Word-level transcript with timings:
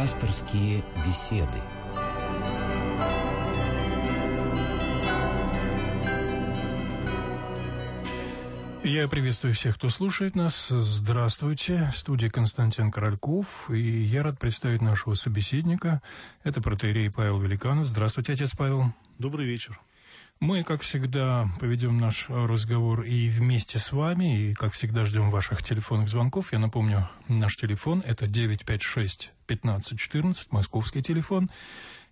Пасторские 0.00 0.82
беседы. 1.06 1.58
Я 8.82 9.08
приветствую 9.08 9.52
всех, 9.52 9.74
кто 9.74 9.90
слушает 9.90 10.36
нас. 10.36 10.68
Здравствуйте. 10.70 11.90
В 11.92 11.98
студии 11.98 12.28
Константин 12.28 12.90
Корольков. 12.90 13.70
И 13.70 13.78
я 13.78 14.22
рад 14.22 14.38
представить 14.38 14.80
нашего 14.80 15.12
собеседника. 15.12 16.00
Это 16.44 16.62
протеерей 16.62 17.10
Павел 17.10 17.38
Великанов. 17.38 17.86
Здравствуйте, 17.86 18.32
отец 18.32 18.52
Павел. 18.56 18.94
Добрый 19.18 19.44
вечер. 19.44 19.78
Мы, 20.40 20.64
как 20.64 20.80
всегда, 20.80 21.50
поведем 21.60 21.98
наш 21.98 22.30
разговор 22.30 23.02
и 23.02 23.28
вместе 23.28 23.78
с 23.78 23.92
вами, 23.92 24.38
и, 24.38 24.54
как 24.54 24.72
всегда, 24.72 25.04
ждем 25.04 25.30
ваших 25.30 25.62
телефонных 25.62 26.08
звонков. 26.08 26.54
Я 26.54 26.58
напомню, 26.58 27.10
наш 27.28 27.58
телефон– 27.58 28.02
это 28.06 28.26
956 28.26 29.32
1514, 29.44 30.50
московский 30.50 31.02
телефон. 31.02 31.50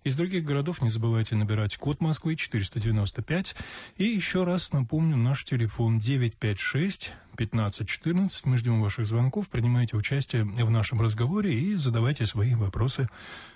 Из 0.03 0.15
других 0.15 0.45
городов 0.45 0.83
не 0.83 0.89
забывайте 0.89 1.35
набирать 1.35 1.75
код 1.77 2.01
Москвы 2.01 2.35
495. 2.35 3.55
И 3.97 4.03
еще 4.03 4.43
раз 4.43 4.71
напомню, 4.73 5.17
наш 5.17 5.43
телефон 5.43 5.97
956 5.97 7.13
1514. 7.33 8.45
Мы 8.45 8.59
ждем 8.59 8.79
ваших 8.79 9.07
звонков, 9.07 9.49
принимайте 9.49 9.97
участие 9.97 10.43
в 10.43 10.69
нашем 10.69 11.01
разговоре 11.01 11.51
и 11.51 11.73
задавайте 11.73 12.27
свои 12.27 12.53
вопросы 12.53 13.09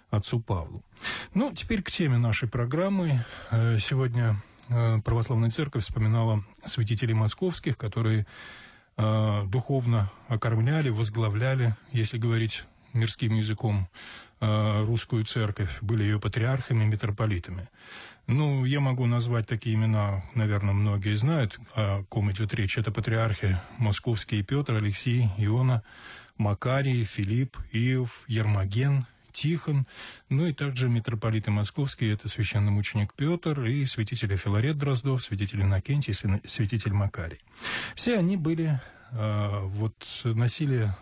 отцу 0.10 0.40
Павлу. 0.40 0.84
Ну, 1.36 1.52
теперь 1.54 1.84
к 1.84 1.92
теме 1.92 2.18
нашей 2.18 2.50
программы. 2.50 3.24
Э, 3.52 3.78
сегодня 3.80 4.42
православная 4.68 5.52
церковь 5.52 5.84
вспоминала 5.84 6.44
святителей 6.66 7.14
московских, 7.14 7.78
которые 7.78 8.26
э, 8.98 9.44
духовно 9.46 10.12
окормляли, 10.28 10.90
возглавляли, 10.90 11.76
если 11.92 12.18
говорить 12.18 12.66
мирским 12.94 13.34
языком, 13.34 13.88
э, 14.40 14.84
русскую 14.86 15.26
церковь, 15.26 15.80
были 15.82 16.04
ее 16.04 16.20
патриархами, 16.20 16.84
митрополитами. 16.86 17.70
Ну, 18.28 18.64
я 18.64 18.80
могу 18.80 19.06
назвать 19.06 19.48
такие 19.48 19.76
имена, 19.76 20.24
наверное, 20.34 20.74
многие 20.74 21.16
знают, 21.16 21.60
о 21.76 22.04
ком 22.06 22.32
идет 22.32 22.54
речь. 22.54 22.78
Это 22.78 22.92
патриархи 22.92 23.60
московские 23.78 24.44
Петр, 24.44 24.76
Алексей, 24.76 25.30
Иона, 25.38 25.84
Макарий, 26.38 27.04
Филипп, 27.04 27.58
Иов, 27.74 28.24
Ермоген, 28.28 29.06
Тихон, 29.34 29.86
ну 30.30 30.46
и 30.46 30.54
также 30.54 30.88
митрополиты 30.88 31.52
московские, 31.52 32.14
это 32.14 32.30
священномученик 32.30 33.14
Петр 33.14 33.66
и 33.66 33.86
святитель 33.86 34.38
Филарет 34.38 34.78
Дроздов, 34.78 35.22
святитель 35.22 35.64
Иннокентий, 35.64 36.14
святитель 36.14 36.94
Макарий. 36.94 37.40
Все 37.96 38.18
они 38.18 38.38
были, 38.38 38.80
э, 39.12 39.60
вот, 39.64 40.22
носили 40.24 40.96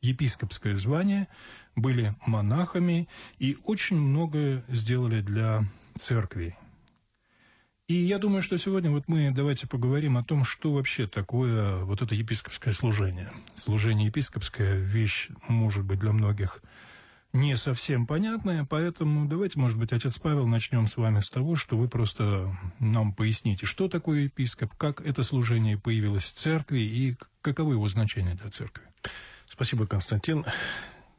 епископское 0.00 0.76
звание, 0.76 1.28
были 1.76 2.14
монахами 2.26 3.08
и 3.38 3.58
очень 3.64 3.96
многое 3.96 4.62
сделали 4.68 5.20
для 5.20 5.64
церкви. 5.98 6.56
И 7.86 7.94
я 7.94 8.18
думаю, 8.18 8.40
что 8.40 8.56
сегодня 8.56 8.90
вот 8.90 9.08
мы 9.08 9.30
давайте 9.30 9.66
поговорим 9.66 10.16
о 10.16 10.24
том, 10.24 10.44
что 10.44 10.72
вообще 10.72 11.06
такое 11.06 11.84
вот 11.84 12.00
это 12.00 12.14
епископское 12.14 12.72
служение. 12.72 13.30
Служение 13.54 14.06
епископское– 14.06 14.76
вещь, 14.78 15.28
может 15.48 15.84
быть, 15.84 15.98
для 15.98 16.12
многих– 16.12 16.62
не 17.34 17.56
совсем 17.56 18.06
понятное, 18.06 18.64
поэтому 18.64 19.28
давайте, 19.28 19.58
может 19.58 19.76
быть, 19.76 19.92
отец 19.92 20.18
Павел, 20.20 20.46
начнем 20.46 20.86
с 20.86 20.96
вами 20.96 21.18
с 21.18 21.30
того, 21.30 21.56
что 21.56 21.76
вы 21.76 21.88
просто 21.88 22.56
нам 22.78 23.12
поясните, 23.12 23.66
что 23.66 23.88
такое 23.88 24.20
епископ, 24.20 24.72
как 24.76 25.00
это 25.00 25.24
служение 25.24 25.76
появилось 25.76 26.22
в 26.22 26.34
церкви 26.34 26.78
и 26.78 27.16
каково 27.42 27.72
его 27.72 27.88
значение 27.88 28.34
для 28.36 28.50
церкви. 28.50 28.84
Спасибо, 29.46 29.84
Константин. 29.84 30.46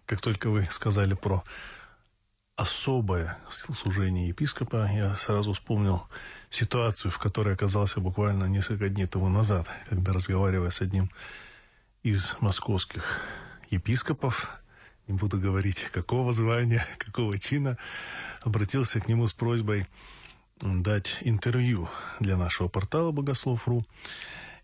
Как 0.05 0.21
только 0.21 0.49
вы 0.49 0.66
сказали 0.71 1.16
про 1.16 1.43
особое 2.55 3.37
служение 3.49 4.30
епископа, 4.30 4.89
я 4.93 5.15
сразу 5.15 5.52
вспомнил 5.52 6.08
ситуацию, 6.49 7.11
в 7.11 7.20
которой 7.20 7.55
оказался 7.55 7.99
буквально 7.99 8.45
несколько 8.45 8.87
дней 8.87 9.08
тому 9.08 9.27
назад, 9.27 9.70
когда, 9.89 10.14
разговаривая 10.14 10.70
с 10.70 10.80
одним 10.80 11.11
из 12.03 12.37
московских 12.39 13.20
епископов, 13.70 14.61
не 15.08 15.14
буду 15.17 15.39
говорить, 15.39 15.83
какого 15.92 16.33
звания, 16.33 16.86
какого 16.98 17.38
чина, 17.38 17.77
обратился 18.42 18.99
к 18.99 19.08
нему 19.08 19.27
с 19.27 19.33
просьбой 19.33 19.88
дать 20.61 21.17
интервью 21.21 21.89
для 22.20 22.38
нашего 22.38 22.67
портала 22.67 23.11
«Богослов.ру». 23.11 23.86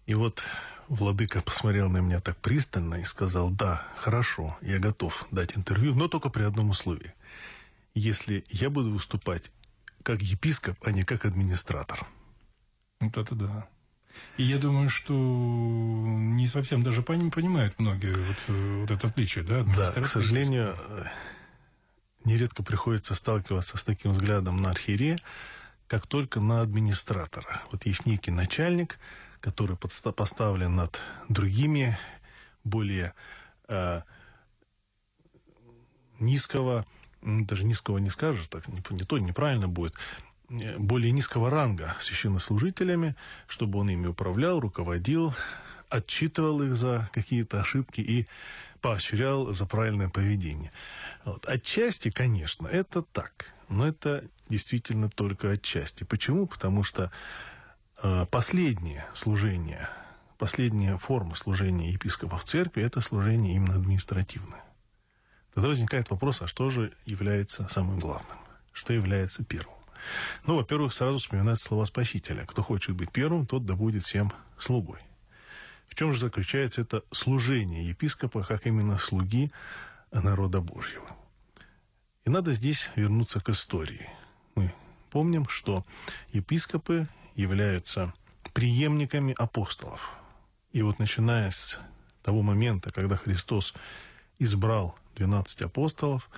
И 0.05 0.13
вот 0.13 0.41
владыка 0.87 1.41
посмотрел 1.41 1.89
на 1.89 1.97
меня 1.97 2.19
так 2.19 2.37
пристально 2.37 2.95
и 2.95 3.03
сказал, 3.03 3.49
да, 3.49 3.87
хорошо, 3.97 4.57
я 4.61 4.79
готов 4.79 5.27
дать 5.31 5.57
интервью, 5.57 5.95
но 5.95 6.07
только 6.07 6.29
при 6.29 6.43
одном 6.43 6.69
условии. 6.69 7.13
Если 7.93 8.45
я 8.49 8.69
буду 8.69 8.91
выступать 8.91 9.51
как 10.03 10.21
епископ, 10.21 10.77
а 10.83 10.91
не 10.91 11.03
как 11.03 11.25
администратор. 11.25 12.07
Вот 12.99 13.17
это 13.17 13.35
да. 13.35 13.69
И 14.37 14.43
я 14.43 14.57
думаю, 14.57 14.89
что 14.89 15.13
не 15.13 16.47
совсем 16.47 16.83
даже 16.83 17.01
понимают 17.01 17.79
многие 17.79 18.15
вот, 18.15 18.37
вот 18.47 18.91
это 18.91 19.07
отличие, 19.07 19.43
да? 19.43 19.63
Да, 19.63 20.01
к 20.01 20.07
сожалению, 20.07 20.75
нередко 22.23 22.63
приходится 22.63 23.15
сталкиваться 23.15 23.77
с 23.77 23.83
таким 23.83 24.11
взглядом 24.11 24.61
на 24.61 24.71
архиерея, 24.71 25.17
как 25.87 26.07
только 26.07 26.39
на 26.39 26.61
администратора. 26.61 27.61
Вот 27.71 27.85
есть 27.85 28.05
некий 28.05 28.31
начальник, 28.31 28.99
который 29.39 29.75
поставлен 29.75 30.75
над 30.75 30.99
другими, 31.27 31.97
более 32.63 33.13
э, 33.67 34.01
низкого, 36.19 36.85
даже 37.21 37.63
низкого 37.63 37.97
не 37.97 38.09
скажешь, 38.09 38.47
так 38.47 38.67
не, 38.67 38.83
не 38.91 39.03
то 39.03 39.17
неправильно 39.17 39.67
будет, 39.67 39.95
более 40.77 41.11
низкого 41.11 41.49
ранга 41.49 41.95
священнослужителями, 41.99 43.15
чтобы 43.47 43.79
он 43.79 43.89
ими 43.89 44.07
управлял, 44.07 44.59
руководил, 44.59 45.33
отчитывал 45.89 46.61
их 46.63 46.75
за 46.75 47.09
какие-то 47.13 47.61
ошибки 47.61 48.01
и 48.01 48.27
поощрял 48.81 49.53
за 49.53 49.65
правильное 49.65 50.09
поведение. 50.09 50.71
Вот. 51.23 51.45
Отчасти, 51.45 52.09
конечно, 52.09 52.67
это 52.67 53.01
так, 53.01 53.53
но 53.69 53.87
это 53.87 54.25
действительно 54.49 55.09
только 55.09 55.51
отчасти. 55.51 56.03
Почему? 56.03 56.47
Потому 56.47 56.83
что 56.83 57.11
э, 58.01 58.25
последнее 58.29 59.05
служение, 59.13 59.87
последняя 60.37 60.97
форма 60.97 61.35
служения 61.35 61.91
епископа 61.91 62.37
в 62.37 62.43
церкви– 62.43 62.83
это 62.83 63.01
служение 63.01 63.55
именно 63.55 63.75
административное. 63.75 64.63
Тогда 65.53 65.69
возникает 65.69 66.09
вопрос, 66.09 66.41
а 66.41 66.47
что 66.47 66.69
же 66.69 66.93
является 67.05 67.67
самым 67.69 67.99
главным? 67.99 68.37
Что 68.71 68.93
является 68.93 69.43
первым? 69.43 69.80
Ну, 70.45 70.55
во-первых, 70.55 70.93
сразу 70.93 71.19
вспоминать 71.19 71.59
слова 71.59 71.85
Спасителя. 71.85 72.45
Кто 72.45 72.63
хочет 72.63 72.95
быть 72.95 73.11
первым, 73.11 73.45
тот 73.45 73.65
да 73.65 73.75
будет 73.75 74.03
всем 74.03 74.31
слугой. 74.57 74.99
В 75.87 75.95
чем 75.95 76.13
же 76.13 76.19
заключается 76.19 76.81
это 76.81 77.03
служение 77.11 77.87
епископа, 77.87 78.43
как 78.43 78.65
именно 78.65 78.97
слуги 78.97 79.51
народа 80.11 80.61
Божьего? 80.61 81.05
И 82.25 82.29
надо 82.29 82.53
здесь 82.53 82.89
вернуться 82.95 83.41
к 83.41 83.49
истории. 83.49 84.09
Мы 84.55 84.73
помним, 85.09 85.47
что 85.47 85.85
епископы 86.31 87.07
являются 87.35 88.13
преемниками 88.53 89.35
апостолов. 89.37 90.11
И 90.71 90.81
вот 90.81 90.99
начиная 90.99 91.51
с 91.51 91.77
того 92.23 92.41
момента, 92.41 92.91
когда 92.91 93.17
Христос 93.17 93.73
избрал 94.39 94.97
12 95.15 95.61
апостолов, 95.63 96.29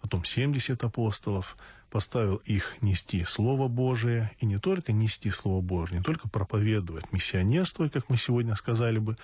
потом 0.00 0.24
70 0.24 0.82
апостолов, 0.82 1.56
поставил 1.90 2.36
их 2.44 2.76
нести 2.82 3.24
Слово 3.24 3.68
Божие, 3.68 4.30
и 4.38 4.46
не 4.46 4.58
только 4.58 4.92
нести 4.92 5.30
Слово 5.30 5.60
Божие, 5.62 5.98
не 5.98 6.04
только 6.04 6.28
проповедовать 6.28 7.12
миссионерство, 7.12 7.88
как 7.88 8.08
мы 8.08 8.18
сегодня 8.18 8.54
сказали 8.56 8.98
бы, 8.98 9.16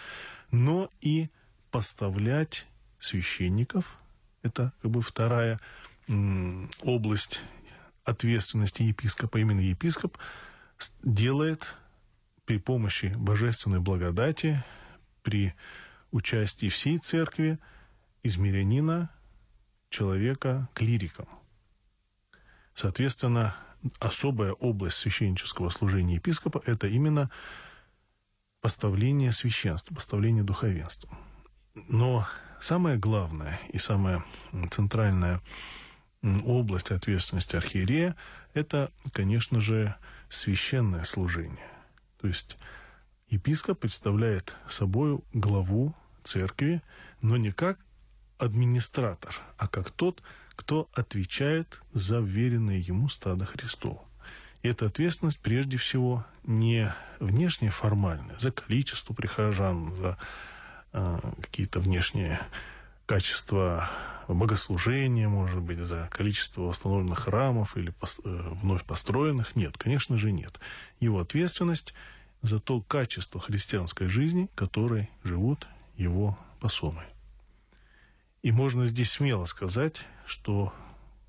но 0.51 0.91
и 1.01 1.29
поставлять 1.71 2.67
священников, 2.99 3.99
это 4.43 4.73
как 4.81 4.91
бы 4.91 5.03
вторая 5.03 5.61
область 6.83 7.41
ответственности 8.05 8.83
епископа, 8.83 9.39
именно 9.39 9.61
епископ 9.61 10.19
делает 11.03 11.75
при 12.45 12.59
помощи 12.59 13.15
божественной 13.17 13.81
благодати, 13.81 14.63
при 15.23 15.55
участии 16.11 16.69
всей 16.69 16.99
церкви, 16.99 17.59
из 18.23 18.39
мирянина 18.39 19.11
человека 19.91 20.69
клириком– 20.75 21.29
Соответственно, 22.75 23.57
особая 23.99 24.53
область 24.53 24.97
священнического 24.97 25.69
служения 25.69 26.17
епископа– 26.17 26.63
это 26.67 26.87
именно 26.87 27.31
поставление 28.61 29.33
священства, 29.33 29.95
поставление 29.95 30.43
духовенства. 30.43 31.11
Но 31.89 32.27
самое 32.61 32.97
главное 32.97 33.61
и 33.69 33.79
самая 33.79 34.25
центральная 34.71 35.41
область 36.45 36.91
ответственности 36.91 37.57
архиерея– 37.57 38.17
это, 38.55 38.91
конечно 39.13 39.61
же, 39.61 39.95
священное 40.29 41.05
служение. 41.05 41.69
То 42.21 42.29
есть 42.29 42.57
епископ 43.29 43.81
представляет 43.81 44.57
собой 44.69 45.21
главу 45.33 45.95
церкви, 46.23 46.83
но 47.21 47.37
не 47.37 47.53
как 47.53 47.79
администратор, 48.39 49.35
а 49.59 49.69
как 49.69 49.91
тот, 49.91 50.23
кто 50.57 50.89
отвечает 50.93 51.83
за 51.93 52.21
вверенное 52.21 52.79
ему 52.79 53.09
стадо 53.09 53.45
Христова. 53.47 54.03
И 54.63 54.69
эта 54.69 54.87
ответственность 54.87 55.41
прежде 55.41 55.77
всего 55.77 56.25
не 56.43 56.95
внешне 57.21 57.71
формальная, 57.71 58.37
за 58.39 58.51
количество 58.51 59.13
прихожан, 59.13 59.95
за 59.95 60.17
э, 60.93 61.19
какие-то 61.43 61.81
внешние 61.81 62.41
качества 63.07 63.91
богослужения, 64.29 65.29
может 65.29 65.61
быть, 65.61 65.79
за 65.79 66.09
количество 66.11 66.63
восстановленных 66.63 67.19
храмов 67.19 67.77
или 67.77 67.91
пос, 67.91 68.21
э, 68.25 68.51
вновь 68.63 68.85
построенных. 68.85 69.55
Нет, 69.55 69.77
конечно 69.77 70.17
же 70.17 70.33
нет. 70.33 70.59
Его 71.01 71.21
ответственность 71.21 71.93
за 72.43 72.59
то 72.59 72.81
качество 72.81 73.41
христианской 73.41 74.09
жизни, 74.09 74.49
которой 74.55 75.11
живут 75.23 75.67
его 75.97 76.39
посомы. 76.61 77.03
И 78.45 78.53
можно 78.53 78.87
здесь 78.87 79.11
смело 79.11 79.47
сказать, 79.47 80.05
что 80.27 80.75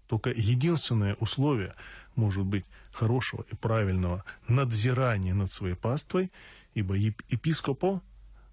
только 0.08 0.32
единственное 0.32 1.16
условие 1.16 1.74
может 2.16 2.44
быть 2.44 2.66
хорошего 2.92 3.46
и 3.50 3.56
правильного 3.56 4.26
надзирания 4.50 5.34
над 5.34 5.50
своей 5.50 5.76
паствой, 5.76 6.30
ибо 6.74 6.96
епископо 6.96 8.02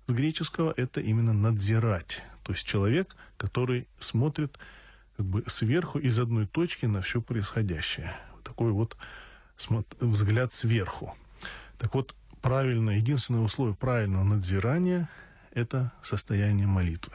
с 0.07 0.13
греческого 0.13 0.73
это 0.77 1.01
именно 1.01 1.33
надзирать. 1.33 2.23
То 2.45 2.53
есть 2.53 2.65
человек, 2.65 3.17
который 3.37 3.89
смотрит 3.99 4.57
как 5.17 5.27
бы 5.27 5.43
сверху 5.49 5.99
из 5.99 6.17
одной 6.21 6.47
точки 6.47 6.87
на 6.87 7.03
все 7.03 7.21
происходящее. 7.21 8.17
Такой 8.45 8.71
вот 8.71 8.97
взгляд 9.99 10.53
сверху. 10.53 11.17
Так 11.79 11.95
вот, 11.95 12.15
правильное, 12.41 12.99
единственное 12.99 13.41
условие 13.41 13.75
правильного 13.75 14.23
надзирания– 14.23 15.09
это 15.53 15.91
состояние 16.01 16.69
молитвы. 16.69 17.13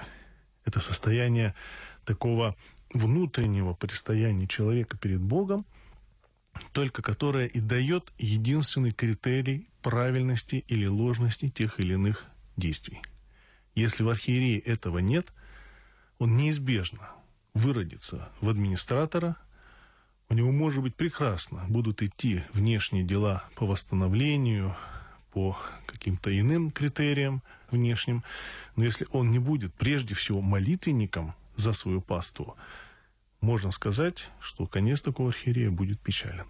Это 0.68 0.82
состояние 0.82 1.56
такого 2.04 2.58
внутреннего 2.94 3.74
предстояния 3.74 4.48
человека 4.48 4.98
перед 4.98 5.22
Богом, 5.22 5.66
только 6.74 7.02
которое 7.02 7.48
и 7.48 7.62
дает 7.62 8.12
единственный 8.18 8.92
критерий 8.92 9.70
правильности 9.82 10.66
или 10.68 10.86
ложности 10.86 11.50
тех 11.50 11.80
или 11.80 11.94
иных 11.94 12.26
действий. 12.58 13.02
Если 13.76 14.04
в 14.04 14.10
архиерее 14.10 14.60
этого 14.60 14.98
нет, 14.98 15.32
он 16.20 16.36
неизбежно 16.36 17.12
выродится 17.54 18.30
в 18.42 18.50
администратора, 18.50 19.38
у 20.28 20.34
него, 20.34 20.52
может 20.52 20.84
быть, 20.84 20.96
прекрасно 20.96 21.64
будут 21.70 22.02
идти 22.02 22.44
внешние 22.52 23.06
дела 23.06 23.46
по 23.56 23.66
восстановлению, 23.66 24.76
по 25.38 25.56
каким-то 25.86 26.36
иным 26.36 26.72
критериям 26.72 27.44
внешним, 27.70 28.24
но 28.76 28.84
если 28.84 29.06
он 29.12 29.30
не 29.30 29.38
будет 29.38 29.72
прежде 29.76 30.16
всего 30.16 30.42
молитвенником 30.42 31.36
за 31.56 31.74
свою 31.74 32.02
паству, 32.02 32.58
можно 33.40 33.70
сказать, 33.70 34.32
что 34.40 34.66
конец 34.66 35.02
такого 35.02 35.30
архиерея 35.30 35.70
будет 35.70 36.00
печален. 36.00 36.48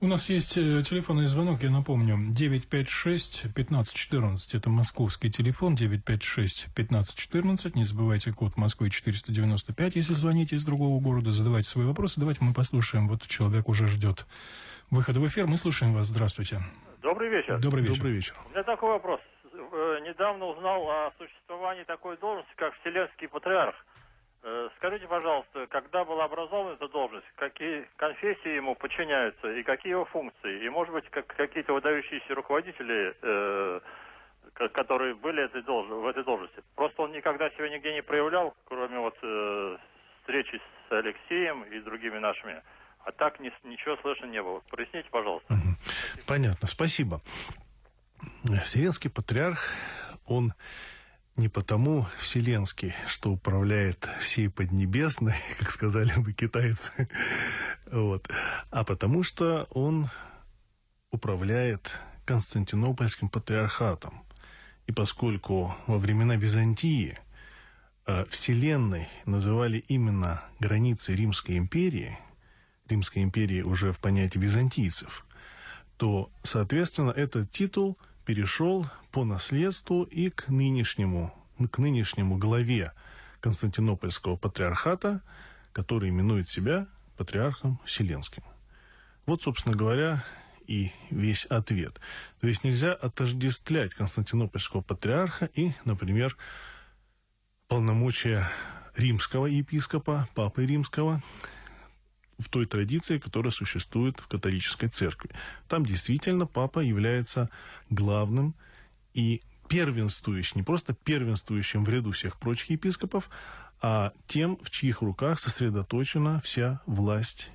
У 0.00 0.08
нас 0.08 0.28
есть 0.28 0.58
э, 0.58 0.82
телефонный 0.84 1.28
звонок, 1.28 1.62
я 1.62 1.70
напомню, 1.70 2.16
956-1514, 2.32 4.48
это 4.52 4.70
московский 4.70 5.30
телефон, 5.30 5.76
956-1514, 5.76 7.76
не 7.76 7.84
забывайте 7.84 8.32
код 8.32 8.56
Москвы 8.56 8.90
495, 8.90 9.94
если 9.94 10.14
звоните 10.14 10.56
из 10.56 10.64
другого 10.64 11.00
города, 11.00 11.30
задавайте 11.30 11.68
свои 11.68 11.86
вопросы, 11.86 12.18
давайте 12.18 12.42
мы 12.42 12.52
послушаем, 12.52 13.06
вот 13.06 13.24
человек 13.28 13.68
уже 13.68 13.86
ждет 13.86 14.26
выхода 14.90 15.20
в 15.20 15.28
эфир, 15.28 15.46
мы 15.46 15.58
слушаем 15.58 15.94
вас, 15.94 16.08
здравствуйте. 16.08 16.60
Добрый 17.04 17.28
вечер. 17.28 17.58
Добрый 17.58 17.82
вечер. 17.82 17.96
Добрый 17.96 18.12
вечер. 18.14 18.34
У 18.46 18.48
меня 18.48 18.62
такой 18.62 18.88
вопрос. 18.88 19.20
Э, 19.52 19.98
недавно 20.04 20.46
узнал 20.46 20.88
о 20.88 21.12
существовании 21.18 21.84
такой 21.84 22.16
должности, 22.16 22.50
как 22.56 22.74
Вселенский 22.80 23.28
Патриарх. 23.28 23.76
Э, 24.42 24.70
скажите, 24.78 25.06
пожалуйста, 25.06 25.66
когда 25.66 26.06
была 26.06 26.24
образована 26.24 26.72
эта 26.72 26.88
должность, 26.88 27.26
какие 27.36 27.86
конфессии 27.96 28.56
ему 28.56 28.74
подчиняются 28.74 29.52
и 29.52 29.62
какие 29.62 29.90
его 29.90 30.06
функции? 30.06 30.64
И, 30.64 30.68
может 30.70 30.94
быть, 30.94 31.04
как, 31.10 31.26
какие-то 31.26 31.74
выдающиеся 31.74 32.34
руководители, 32.34 33.14
э, 33.20 33.80
которые 34.72 35.14
были 35.14 35.44
этой 35.44 35.60
долж... 35.60 35.86
в 35.86 36.06
этой 36.06 36.24
должности. 36.24 36.62
Просто 36.74 37.02
он 37.02 37.12
никогда 37.12 37.50
себя 37.50 37.68
нигде 37.68 37.92
не 37.92 38.02
проявлял, 38.02 38.54
кроме 38.64 38.98
вот 38.98 39.18
э, 39.20 39.76
встречи 40.20 40.58
с 40.88 40.92
Алексеем 40.92 41.64
и 41.64 41.80
другими 41.80 42.16
нашими. 42.16 42.62
А 43.04 43.12
так 43.12 43.38
ни, 43.40 43.52
ничего 43.68 43.96
слышно 43.98 44.26
не 44.26 44.42
было. 44.42 44.60
Проясните, 44.70 45.08
пожалуйста. 45.10 45.58
Понятно, 46.26 46.66
спасибо. 46.66 47.20
Вселенский 48.64 49.10
патриарх, 49.10 49.68
он 50.26 50.54
не 51.36 51.48
потому 51.48 52.06
вселенский, 52.18 52.94
что 53.06 53.30
управляет 53.32 54.08
всей 54.20 54.48
Поднебесной, 54.48 55.34
как 55.58 55.70
сказали 55.70 56.18
бы 56.18 56.32
китайцы, 56.32 57.08
вот, 57.86 58.28
а 58.70 58.84
потому 58.84 59.22
что 59.22 59.66
он 59.70 60.08
управляет 61.10 62.00
Константинопольским 62.24 63.28
патриархатом. 63.28 64.24
И 64.86 64.92
поскольку 64.92 65.74
во 65.86 65.98
времена 65.98 66.36
Византии 66.36 67.18
э, 68.06 68.24
Вселенной 68.26 69.08
называли 69.24 69.78
именно 69.88 70.42
границы 70.58 71.14
Римской 71.14 71.56
империи, 71.56 72.18
Римской 72.88 73.22
империи 73.22 73.62
уже 73.62 73.92
в 73.92 73.98
понятии 73.98 74.38
византийцев, 74.38 75.26
то, 75.96 76.30
соответственно, 76.42 77.10
этот 77.10 77.50
титул– 77.50 77.98
перешел 78.24 78.86
по 79.10 79.24
наследству 79.24 80.02
и 80.04 80.30
к 80.30 80.48
нынешнему, 80.48 81.32
к 81.70 81.78
нынешнему 81.78 82.36
главе 82.36 82.92
Константинопольского 83.40 84.36
патриархата, 84.36 85.22
который 85.72 86.08
именует 86.08 86.48
себя 86.48 86.86
патриархом 87.16 87.80
Вселенским. 87.84 88.42
Вот, 89.26 89.42
собственно 89.42 89.76
говоря, 89.76 90.24
и 90.66 90.92
весь 91.10 91.44
ответ. 91.46 92.00
То 92.40 92.48
есть 92.48 92.64
нельзя 92.64 92.92
отождествлять 92.92 93.94
Константинопольского 93.94 94.80
патриарха 94.80 95.46
и, 95.54 95.72
например, 95.84 96.36
полномочия 97.68 98.48
римского 98.96 99.46
епископа, 99.46 100.28
папы 100.34 100.64
римского, 100.64 101.22
в 102.38 102.48
той 102.48 102.66
традиции, 102.66 103.18
которая 103.18 103.52
существует 103.52 104.18
в 104.18 104.28
католической 104.28 104.88
церкви. 104.88 105.30
Там 105.68 105.84
действительно 105.84 106.46
папа 106.46 106.80
является 106.80 107.50
главным 107.90 108.54
и 109.12 109.42
первенствующим, 109.68 110.58
не 110.58 110.62
просто 110.62 110.94
первенствующим 110.94 111.84
в 111.84 111.88
ряду 111.88 112.12
всех 112.12 112.38
прочих 112.38 112.70
епископов, 112.70 113.30
а 113.80 114.12
тем, 114.26 114.58
в 114.62 114.70
чьих 114.70 115.02
руках 115.02 115.38
сосредоточена 115.38 116.40
вся 116.40 116.80
власть 116.86 117.50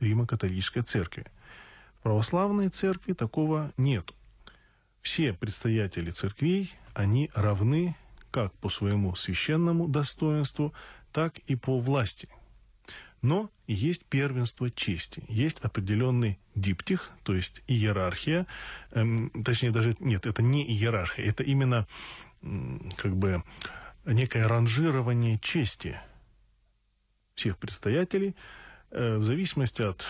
Римо-католической 0.00 0.82
церкви. 0.82 1.26
В 1.98 2.02
православной 2.02 2.68
церкви 2.68 3.12
такого 3.12 3.72
нет. 3.76 4.12
Все 5.00 5.32
предстоятели 5.32 6.10
церквей, 6.10 6.72
они 6.94 7.30
равны 7.34 7.96
как 8.30 8.52
по 8.54 8.68
своему 8.68 9.14
священному 9.14 9.88
достоинству, 9.88 10.72
так 11.12 11.38
и 11.40 11.54
по 11.54 11.78
власти– 11.78 12.28
но 13.22 13.50
есть 13.66 14.04
первенство 14.04 14.70
чести, 14.70 15.24
есть 15.28 15.60
определенный 15.60 16.38
диптих, 16.54 17.10
то 17.22 17.34
есть 17.34 17.62
иерархия, 17.68 18.46
эм, 18.90 19.30
точнее 19.44 19.70
даже 19.70 19.96
нет, 20.00 20.26
это 20.26 20.42
не 20.42 20.64
иерархия, 20.64 21.24
это 21.24 21.42
именно 21.42 21.86
как 22.96 23.16
бы 23.16 23.42
некое 24.04 24.48
ранжирование 24.48 25.38
чести 25.38 26.00
всех 27.34 27.56
предстоятелей 27.58 28.34
э, 28.90 29.16
в 29.16 29.24
зависимости 29.24 29.82
от 29.82 30.04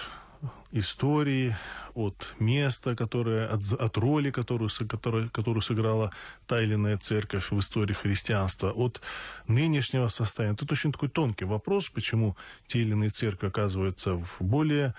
истории, 0.72 1.56
от 1.94 2.34
места, 2.38 2.96
которое, 2.96 3.46
от, 3.46 3.72
от 3.72 3.96
роли, 3.96 4.30
которую, 4.30 4.70
которую, 4.88 5.30
которую 5.30 5.62
сыграла 5.62 6.12
та 6.46 6.60
или 6.62 6.74
иная 6.74 6.96
церковь 6.98 7.50
в 7.50 7.58
истории 7.58 7.92
христианства, 7.92 8.70
от 8.70 9.00
нынешнего 9.46 10.08
состояния. 10.08 10.54
Это 10.54 10.72
очень 10.72 10.92
такой 10.92 11.08
тонкий 11.08 11.44
вопрос, 11.44 11.88
почему 11.90 12.36
те 12.66 12.80
или 12.80 12.92
иные 12.92 13.10
церкви 13.10 13.48
оказываются 13.48 14.14
в 14.14 14.36
более 14.40 14.94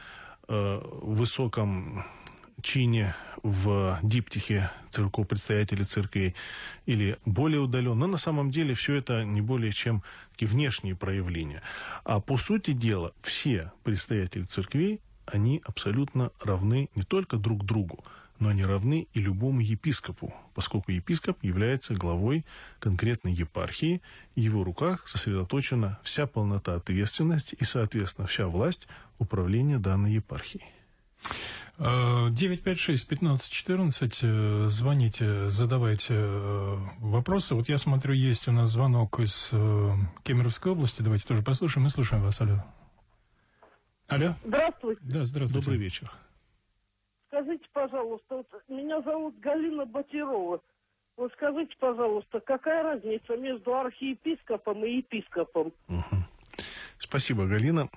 э, 0.48 0.82
высоком 1.01 2.06
чине 2.62 3.15
в 3.42 4.00
диптихе 4.03 4.72
церков, 4.89 5.27
представителей 5.27 5.84
церквей 5.84 6.36
или 6.86 7.18
более 7.25 7.60
удаленно. 7.60 7.96
Но 7.96 8.08
на 8.08 8.18
самом 8.18 8.51
деле 8.51 8.74
все 8.74 8.96
это 8.96 9.25
не 9.25 9.42
более 9.42 9.72
чем 9.72 10.03
такие 10.32 10.48
внешние 10.48 10.96
проявления. 10.96 11.62
А 12.06 12.22
по 12.22 12.38
сути 12.38 12.72
дела 12.72 13.13
все 13.22 13.72
предстоятели 13.84 14.44
церквей 14.44 15.01
они 15.25 15.62
абсолютно 15.65 16.32
равны 16.42 16.89
не 16.96 17.03
только 17.03 17.38
друг 17.38 17.65
другу, 17.65 18.03
но 18.39 18.50
они 18.50 18.65
равны 18.65 19.08
и 19.13 19.20
любому 19.20 19.62
епископу, 19.62 20.34
поскольку 20.53 20.92
епископ 20.92 21.42
является 21.44 21.94
главой 21.94 22.46
конкретной 22.80 23.34
епархии, 23.34 24.01
и 24.36 24.42
в 24.42 24.44
его 24.44 24.63
руках 24.63 25.08
сосредоточена 25.08 26.00
вся 26.03 26.27
полнота 26.27 26.75
ответственности 26.75 27.56
и, 27.60 27.63
соответственно, 27.63 28.27
вся 28.27 28.48
власть 28.48 28.88
управления 29.18 29.80
данной 29.80 30.13
епархией. 30.13 30.65
956-1514, 31.80 34.20
э, 34.22 34.68
звоните, 34.68 35.50
задавайте 35.50 36.13
э, 36.13 36.77
вопросы. 37.00 37.56
Вот 37.56 37.68
я 37.68 37.80
смотрю, 37.80 38.13
есть 38.13 38.48
у 38.48 38.51
нас 38.51 38.70
звонок 38.72 39.20
из 39.20 39.50
э, 39.51 39.96
Кемеровской 40.24 40.72
области. 40.72 41.01
Давайте 41.01 41.25
тоже 41.25 41.42
послушаем. 41.42 41.86
Мы 41.86 41.89
слушаем 41.89 42.22
вас. 42.22 42.39
Алло. 42.42 42.63
Алло. 44.13 44.36
Здравствуйте. 44.43 45.01
Да, 45.03 45.25
здравствуйте. 45.25 45.65
Добрый 45.65 45.79
вечер. 45.79 46.12
Скажите, 47.27 47.65
пожалуйста, 47.74 48.36
вот 48.36 48.48
меня 48.67 49.01
зовут 49.01 49.39
Галина 49.39 49.86
Батирова. 49.88 50.62
Вот 51.17 51.34
скажите, 51.34 51.75
пожалуйста, 51.79 52.39
какая 52.41 52.84
разница 52.84 53.36
между 53.36 53.74
архиепископом 53.74 54.86
и 54.86 54.98
епископом? 54.98 55.74
Спасибо, 57.00 57.48
Галина. 57.48 57.89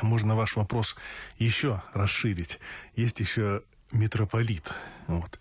Можно 0.00 0.34
ваш 0.34 0.56
вопрос 0.56 0.96
еще 1.38 1.82
расширить. 1.92 2.58
Есть 2.94 3.20
еще 3.20 3.64
митрополит. 3.92 4.72
Вот. 5.08 5.38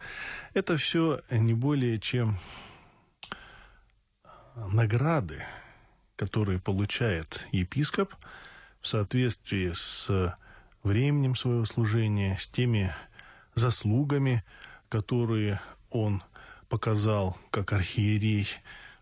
Это 0.54 0.76
все 0.76 1.22
не 1.32 1.54
более 1.54 1.98
чем 2.02 2.40
награды, 4.56 5.44
которые 6.18 6.60
получает 6.60 7.48
епископ 7.54 8.14
соответствии 8.88 9.72
с 9.74 10.38
временем 10.84 11.36
своего 11.36 11.66
служения, 11.66 12.38
с 12.40 12.48
теми 12.48 12.94
заслугами, 13.56 14.44
которые 14.90 15.60
он 15.90 16.24
показал 16.70 17.38
как 17.52 17.74
архиерей 17.74 18.48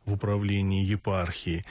в 0.05 0.13
управлении 0.13 0.85
епархией. 0.85 1.65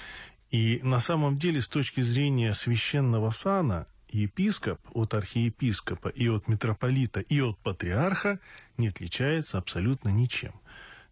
И 0.50 0.80
на 0.82 1.00
самом 1.00 1.38
деле, 1.38 1.62
с 1.62 1.68
точки 1.68 2.02
зрения 2.02 2.52
священного 2.52 3.30
сана, 3.30 3.86
епископ 4.10 4.80
от 4.92 5.14
архиепископа 5.14 6.08
и 6.08 6.28
от 6.28 6.48
митрополита 6.48 7.20
и 7.20 7.40
от 7.40 7.58
патриарха 7.58 8.38
не 8.76 8.88
отличается 8.88 9.58
абсолютно 9.58 10.10
ничем. 10.10 10.52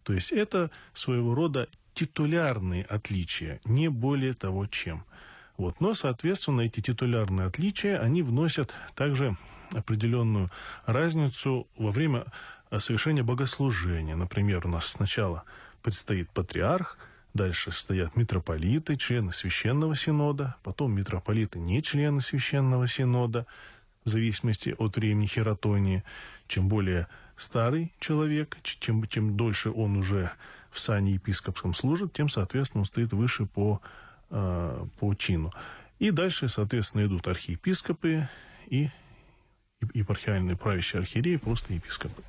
То 0.03 0.13
есть 0.13 0.31
это 0.31 0.71
своего 0.93 1.33
рода 1.33 1.67
титулярные 1.93 2.83
отличия, 2.83 3.59
не 3.65 3.89
более 3.89 4.33
того 4.33 4.67
чем. 4.67 5.03
Вот. 5.61 5.79
Но, 5.79 5.93
соответственно, 5.93 6.61
эти 6.61 6.79
титулярные 6.79 7.45
отличия, 7.45 7.99
они 7.99 8.23
вносят 8.23 8.73
также 8.95 9.37
определенную 9.71 10.49
разницу 10.87 11.67
во 11.77 11.91
время 11.91 12.25
совершения 12.79 13.21
богослужения. 13.21 14.15
Например, 14.15 14.65
у 14.65 14.69
нас 14.69 14.87
сначала 14.87 15.43
предстоит 15.83 16.31
патриарх, 16.31 16.97
дальше 17.35 17.71
стоят 17.71 18.15
митрополиты, 18.15 18.95
члены 18.95 19.33
священного 19.33 19.95
синода, 19.95 20.55
потом 20.63 20.93
митрополиты, 20.95 21.59
не 21.59 21.83
члены 21.83 22.21
священного 22.21 22.87
синода, 22.87 23.45
в 24.03 24.09
зависимости 24.09 24.73
от 24.79 24.95
времени 24.95 25.27
хератонии. 25.27 26.03
Чем 26.47 26.69
более 26.69 27.07
старый 27.37 27.93
человек, 27.99 28.57
чем, 28.63 29.07
чем 29.07 29.37
дольше 29.37 29.69
он 29.69 29.97
уже 29.97 30.31
в 30.71 30.79
сане 30.79 31.11
епископском 31.11 31.75
служит, 31.75 32.13
тем, 32.13 32.29
соответственно, 32.29 32.81
он 32.81 32.87
стоит 32.87 33.13
выше 33.13 33.45
по 33.45 33.79
э, 34.31 34.85
по 34.99 35.13
чину. 35.13 35.51
И 35.99 36.11
дальше, 36.11 36.47
соответственно, 36.47 37.05
идут 37.05 37.27
архиепископы 37.27 38.27
и 38.67 38.89
епархиальные 39.93 40.57
правящие 40.57 40.99
архиереи, 41.01 41.35
просто 41.37 41.73
епископы. 41.73 42.23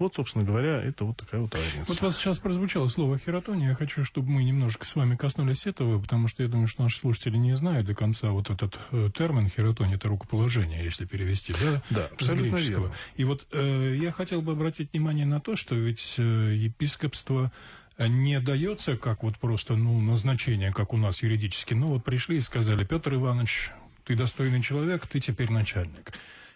Вот, 0.00 0.14
собственно 0.14 0.44
говоря, 0.44 0.82
это 0.82 1.04
вот 1.04 1.18
такая 1.18 1.42
вот 1.42 1.54
разница. 1.54 1.84
Вот 1.86 2.00
у 2.00 2.06
вас 2.06 2.16
сейчас 2.16 2.38
прозвучало 2.38 2.88
слово 2.88 3.18
хератония. 3.18 3.68
Я 3.68 3.74
хочу, 3.74 4.02
чтобы 4.02 4.30
мы 4.30 4.44
немножко 4.44 4.86
с 4.86 4.96
вами 4.96 5.14
коснулись 5.14 5.66
этого, 5.66 6.00
потому 6.00 6.26
что 6.26 6.42
я 6.42 6.48
думаю, 6.48 6.68
что 6.68 6.82
наши 6.82 6.98
слушатели 6.98 7.36
не 7.36 7.54
знают 7.54 7.86
до 7.86 7.94
конца 7.94 8.30
вот 8.30 8.48
этот 8.48 8.78
э, 8.92 9.10
термин 9.14 9.50
хератония, 9.50 9.96
это 9.96 10.08
рукоположение, 10.08 10.82
если 10.82 11.04
перевести, 11.04 11.52
да? 11.52 11.82
Да, 11.90 12.06
абсолютно 12.06 12.56
верно. 12.56 12.92
И 13.16 13.24
вот 13.24 13.46
э, 13.52 13.96
я 14.00 14.10
хотел 14.10 14.40
бы 14.40 14.52
обратить 14.52 14.90
внимание 14.94 15.26
на 15.26 15.38
то, 15.38 15.54
что 15.54 15.74
ведь 15.74 16.14
э, 16.16 16.54
епископство 16.56 17.52
не 17.98 18.40
дается 18.40 18.96
как 18.96 19.22
вот 19.22 19.38
просто 19.38 19.76
ну, 19.76 20.00
назначение, 20.00 20.72
как 20.72 20.92
у 20.92 20.96
нас 20.96 21.22
юридически. 21.22 21.74
Ну 21.74 21.88
вот 21.88 22.04
пришли 22.04 22.36
и 22.36 22.40
сказали, 22.40 22.84
Петр 22.84 23.14
Иванович, 23.14 23.72
ты 24.04 24.16
достойный 24.16 24.62
человек, 24.62 25.06
ты 25.06 25.20
теперь 25.20 25.50
начальник. 25.50 26.12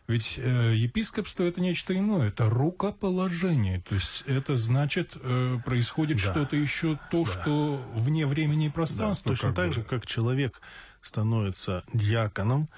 Ведь 0.07 0.35
э, 0.37 0.75
епископство 0.75 1.45
это 1.45 1.63
нечто 1.63 1.97
иное, 1.97 2.29
это 2.29 2.51
рукоположение. 2.51 3.81
То 3.81 3.95
есть 3.95 4.23
это 4.27 4.57
значит, 4.57 5.17
э, 5.17 5.59
происходит 5.65 6.19
да. 6.19 6.31
что-то 6.31 6.57
еще, 6.57 6.99
то, 7.11 7.25
да. 7.25 7.31
что 7.31 7.83
вне 7.95 8.27
времени 8.27 8.67
и 8.67 8.71
пространства. 8.71 9.31
Да, 9.31 9.37
точно 9.37 9.55
так 9.55 9.69
бы. 9.69 9.75
же, 9.75 9.83
как 9.83 10.07
человек 10.07 10.61
становится 11.01 11.85
диаконом, 11.95 12.69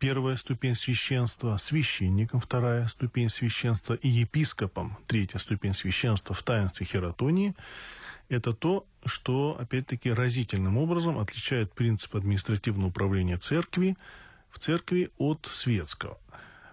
первая 0.00 0.34
ступень 0.34 0.74
священства, 0.74 1.56
священником 1.56 2.40
вторая 2.40 2.88
ступень 2.88 3.28
священства 3.28 3.94
и 3.94 4.08
епископом 4.08 4.98
третья 5.06 5.38
ступень 5.38 5.74
священства 5.74 6.34
в 6.34 6.42
таинстве 6.42 6.84
хератонии– 6.84 7.54
это 8.32 8.52
то, 8.54 8.86
что, 9.04 9.56
опять-таки, 9.58 10.12
разительным 10.12 10.78
образом 10.78 11.18
отличает 11.18 11.72
принцип 11.72 12.16
административного 12.16 12.88
управления 12.88 13.36
церкви 13.36 13.96
в 14.50 14.58
церкви 14.58 15.10
от 15.18 15.48
светского. 15.50 16.18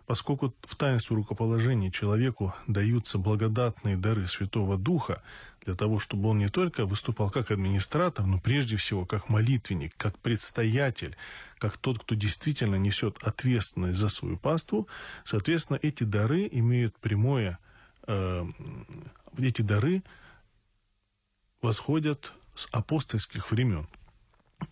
Поскольку 0.06 0.56
в 0.64 0.76
таинстве 0.76 1.16
рукоположения 1.16 1.92
человеку 1.92 2.56
даются 2.66 3.20
благодатные 3.20 3.96
дары 3.96 4.28
Святого 4.28 4.78
Духа 4.78 5.22
для 5.66 5.76
того, 5.76 6.00
чтобы 6.00 6.30
он 6.30 6.40
не 6.40 6.50
только 6.50 6.86
выступал 6.86 7.30
как 7.30 7.52
администратор, 7.52 8.26
но 8.26 8.40
прежде 8.40 8.76
всего 8.76 9.06
как 9.06 9.30
молитвенник, 9.30 9.94
как 9.98 10.18
предстоятель, 10.18 11.16
как 11.60 11.78
тот, 11.78 12.00
кто 12.00 12.16
действительно 12.16 12.76
несет 12.76 13.18
ответственность 13.22 14.00
за 14.00 14.10
свою 14.10 14.38
паству, 14.38 14.88
соответственно, 15.26 15.78
эти 15.82 16.04
дары 16.04 16.50
имеют 16.52 16.96
прямое, 16.98 17.60
э, 18.08 18.46
эти 19.38 19.62
дары 19.62 20.02
восходят 21.62 22.34
с 22.56 22.68
апостольских 22.72 23.52
времен. 23.52 23.88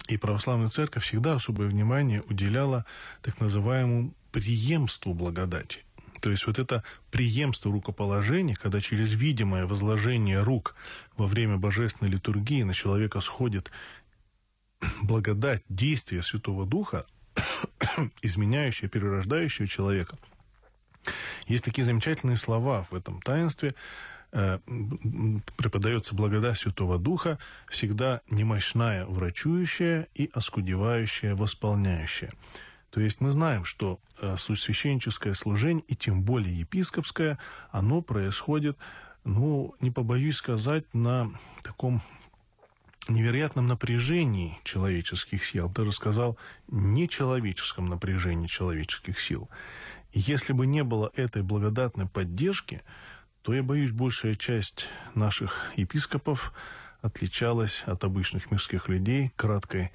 И 0.08 0.18
православная 0.18 0.68
церковь 0.68 1.04
всегда 1.04 1.36
особое 1.36 1.68
внимание 1.68 2.22
уделяла 2.24 2.86
так 3.22 3.40
называемому 3.40 4.14
преемству 4.32 5.14
благодати. 5.14 5.80
То 6.22 6.30
есть 6.30 6.48
вот 6.48 6.60
это 6.60 6.84
преемство 7.12 7.72
рукоположения, 7.72 8.56
когда 8.56 8.82
через 8.82 9.14
видимое 9.14 9.66
возложение 9.66 10.42
рук 10.42 10.76
во 11.16 11.28
время 11.28 11.58
божественной 11.58 12.12
литургии 12.12 12.64
на 12.64 12.74
человека 12.74 13.22
сходит 13.22 13.72
благодать 15.02 15.64
действия 15.70 16.22
Святого 16.24 16.66
Духа, 16.66 17.06
изменяющая, 18.22 18.90
перерождающая 18.90 19.68
человека. 19.68 20.18
Есть 21.48 21.64
такие 21.64 21.86
замечательные 21.86 22.38
слова 22.38 22.86
в 22.90 22.96
этом 22.96 23.22
таинстве– 23.22 23.74
преподается 24.32 26.16
благодать 26.16 26.58
Святого 26.58 26.98
Духа, 26.98 27.40
всегда 27.70 28.22
немощная 28.30 29.06
врачующая 29.06 30.08
и 30.14 30.30
оскудевающая 30.34 31.36
восполняющая. 31.36 32.32
То 32.90 33.02
есть 33.02 33.22
мы 33.22 33.32
знаем, 33.32 33.64
что 33.64 34.00
э, 34.20 34.38
священническое 34.38 35.34
служение, 35.34 35.84
и 35.88 35.96
тем 35.96 36.24
более 36.24 36.60
епископское, 36.60 37.38
оно 37.72 38.02
происходит, 38.02 38.78
ну, 39.24 39.76
не 39.82 39.92
побоюсь 39.92 40.38
сказать, 40.38 40.86
на 40.94 41.32
таком 41.64 42.02
невероятном 43.10 43.68
напряжении 43.68 44.58
человеческих 44.64 45.46
сил, 45.46 45.70
даже 45.70 45.92
сказал, 45.92 46.38
нечеловеческом 46.70 47.86
напряжении 47.86 48.48
человеческих 48.48 49.20
сил. 49.20 49.50
Если 50.14 50.54
бы 50.54 50.66
не 50.66 50.84
было 50.84 51.12
этой 51.16 51.44
благодатной 51.44 52.08
поддержки, 52.08 52.82
то, 53.48 53.54
я 53.54 53.64
боюсь, 53.64 53.92
большая 53.92 54.36
часть 54.36 54.90
наших 55.16 55.72
епископов 55.78 56.52
отличалась 57.02 57.82
от 57.86 58.04
обычных 58.04 58.52
мирских 58.52 58.90
людей 58.90 59.32
краткой, 59.38 59.94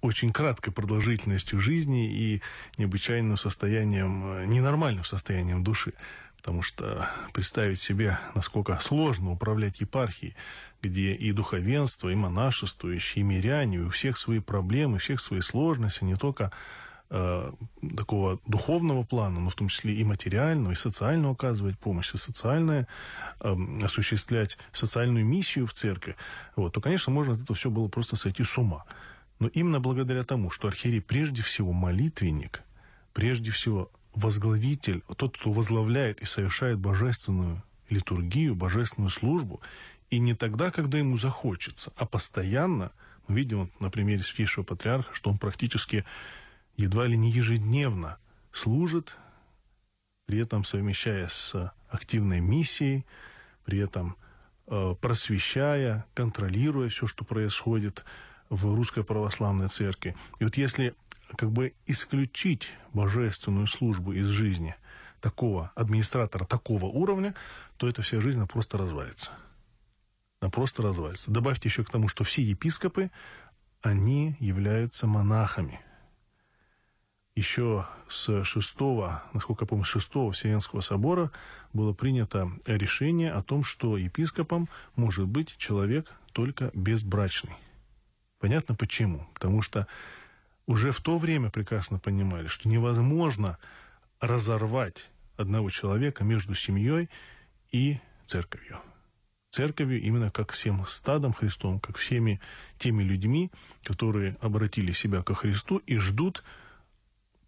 очень 0.00 0.32
краткой 0.32 0.72
продолжительностью 0.72 1.58
жизни 1.58 2.08
и 2.08 2.40
необычайным 2.78 3.36
состоянием, 3.36 4.48
ненормальным 4.48 5.04
состоянием 5.04 5.64
души. 5.64 5.94
Потому 6.36 6.62
что 6.62 7.10
представить 7.32 7.80
себе, 7.80 8.20
насколько 8.36 8.78
сложно 8.80 9.32
управлять 9.32 9.80
епархией, 9.80 10.36
где 10.80 11.14
и 11.14 11.32
духовенство, 11.32 12.10
и 12.10 12.14
монашествующие, 12.14 13.22
и 13.22 13.24
миряне, 13.24 13.78
и 13.78 13.80
у 13.80 13.90
всех 13.90 14.16
свои 14.16 14.38
проблемы, 14.38 14.94
у 14.94 14.98
всех 14.98 15.20
свои 15.20 15.40
сложности, 15.40 16.04
не 16.04 16.14
только 16.14 16.52
э, 17.10 17.52
такого 17.96 18.40
духовного 18.46 19.02
плана, 19.02 19.40
но 19.40 19.50
в 19.50 19.54
том 19.54 19.68
числе 19.68 19.94
и 19.94 20.04
материального, 20.04 20.72
и 20.72 20.76
социального 20.76 21.34
оказывать 21.34 21.78
помощь, 21.78 22.14
и 22.14 22.18
социальное, 22.18 22.86
э, 23.40 23.56
осуществлять 23.82 24.58
социальную 24.72 25.24
миссию 25.24 25.66
в 25.66 25.72
церкви, 25.72 26.16
вот, 26.56 26.72
то, 26.72 26.80
конечно, 26.80 27.12
можно 27.12 27.34
это 27.34 27.54
все 27.54 27.70
было 27.70 27.88
просто 27.88 28.16
сойти 28.16 28.44
с 28.44 28.58
ума. 28.58 28.84
Но 29.38 29.48
именно 29.48 29.80
благодаря 29.80 30.22
тому, 30.22 30.50
что 30.50 30.68
архиерей 30.68 31.00
прежде 31.00 31.42
всего 31.42 31.72
молитвенник, 31.72 32.62
прежде 33.12 33.50
всего 33.50 33.90
возглавитель, 34.14 35.02
тот, 35.16 35.36
кто 35.36 35.52
возглавляет 35.52 36.20
и 36.20 36.24
совершает 36.24 36.78
божественную 36.78 37.62
литургию, 37.90 38.54
божественную 38.54 39.10
службу, 39.10 39.60
и 40.10 40.18
не 40.18 40.34
тогда, 40.34 40.70
когда 40.70 40.98
ему 40.98 41.18
захочется, 41.18 41.92
а 41.96 42.06
постоянно, 42.06 42.92
мы 43.26 43.36
видим 43.36 43.70
на 43.80 43.90
примере 43.90 44.22
Святейшего 44.22 44.64
Патриарха, 44.64 45.14
что 45.14 45.30
он 45.30 45.38
практически 45.38 46.04
едва 46.76 47.06
ли 47.06 47.16
не 47.16 47.30
ежедневно 47.30 48.18
служит 48.52 49.16
при 50.26 50.38
этом 50.38 50.64
совмещая 50.64 51.28
с 51.28 51.72
активной 51.88 52.40
миссией, 52.40 53.04
при 53.64 53.78
этом 53.78 54.16
э, 54.66 54.94
просвещая, 55.00 56.06
контролируя 56.14 56.88
все, 56.88 57.06
что 57.06 57.24
происходит 57.24 58.04
в 58.48 58.74
Русской 58.74 59.04
Православной 59.04 59.68
Церкви. 59.68 60.16
И 60.38 60.44
вот 60.44 60.56
если 60.56 60.94
как 61.36 61.50
бы 61.50 61.74
исключить 61.86 62.70
божественную 62.92 63.66
службу 63.66 64.12
из 64.12 64.26
жизни 64.26 64.76
такого 65.20 65.72
администратора 65.74 66.44
такого 66.44 66.86
уровня, 66.86 67.34
то 67.76 67.88
эта 67.88 68.02
вся 68.02 68.20
жизнь 68.20 68.44
просто 68.46 68.78
развалится. 68.78 69.30
Она 70.40 70.50
просто 70.50 70.82
развалится. 70.82 71.30
Добавьте 71.30 71.68
еще 71.68 71.84
к 71.84 71.90
тому, 71.90 72.08
что 72.08 72.24
все 72.24 72.42
епископы, 72.42 73.10
они 73.80 74.36
являются 74.38 75.06
монахами. 75.06 75.80
Еще 77.36 77.84
с 78.08 78.44
шестого, 78.44 79.24
насколько 79.32 79.64
я 79.64 79.66
помню, 79.66 79.84
шестого 79.84 80.30
Вселенского 80.30 80.80
собора 80.82 81.32
было 81.72 81.92
принято 81.92 82.48
решение 82.64 83.32
о 83.32 83.42
том, 83.42 83.64
что 83.64 83.96
епископом 83.96 84.68
может 84.94 85.26
быть 85.26 85.56
человек 85.56 86.08
только 86.32 86.70
безбрачный. 86.74 87.54
Понятно 88.38 88.76
почему? 88.76 89.26
Потому 89.34 89.62
что 89.62 89.88
уже 90.66 90.92
в 90.92 91.00
то 91.00 91.18
время 91.18 91.50
прекрасно 91.50 91.98
понимали, 91.98 92.46
что 92.46 92.68
невозможно 92.68 93.58
разорвать 94.20 95.10
одного 95.36 95.70
человека 95.70 96.22
между 96.22 96.54
семьей 96.54 97.10
и 97.72 97.98
церковью. 98.26 98.78
Церковью 99.50 100.00
именно 100.00 100.30
как 100.30 100.52
всем 100.52 100.86
стадом 100.86 101.32
Христом, 101.32 101.80
как 101.80 101.96
всеми 101.96 102.40
теми 102.78 103.02
людьми, 103.02 103.50
которые 103.82 104.36
обратили 104.40 104.92
себя 104.92 105.22
ко 105.22 105.34
Христу 105.34 105.78
и 105.78 105.98
ждут 105.98 106.44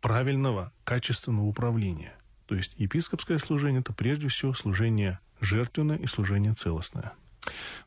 правильного, 0.00 0.72
качественного 0.84 1.44
управления. 1.44 2.14
То 2.46 2.54
есть 2.54 2.74
епископское 2.76 3.38
служение– 3.38 3.80
это 3.82 3.92
прежде 3.92 4.28
всего 4.28 4.52
служение 4.52 5.18
жертвенное 5.40 5.96
и 5.96 6.06
служение 6.06 6.54
целостное. 6.54 7.12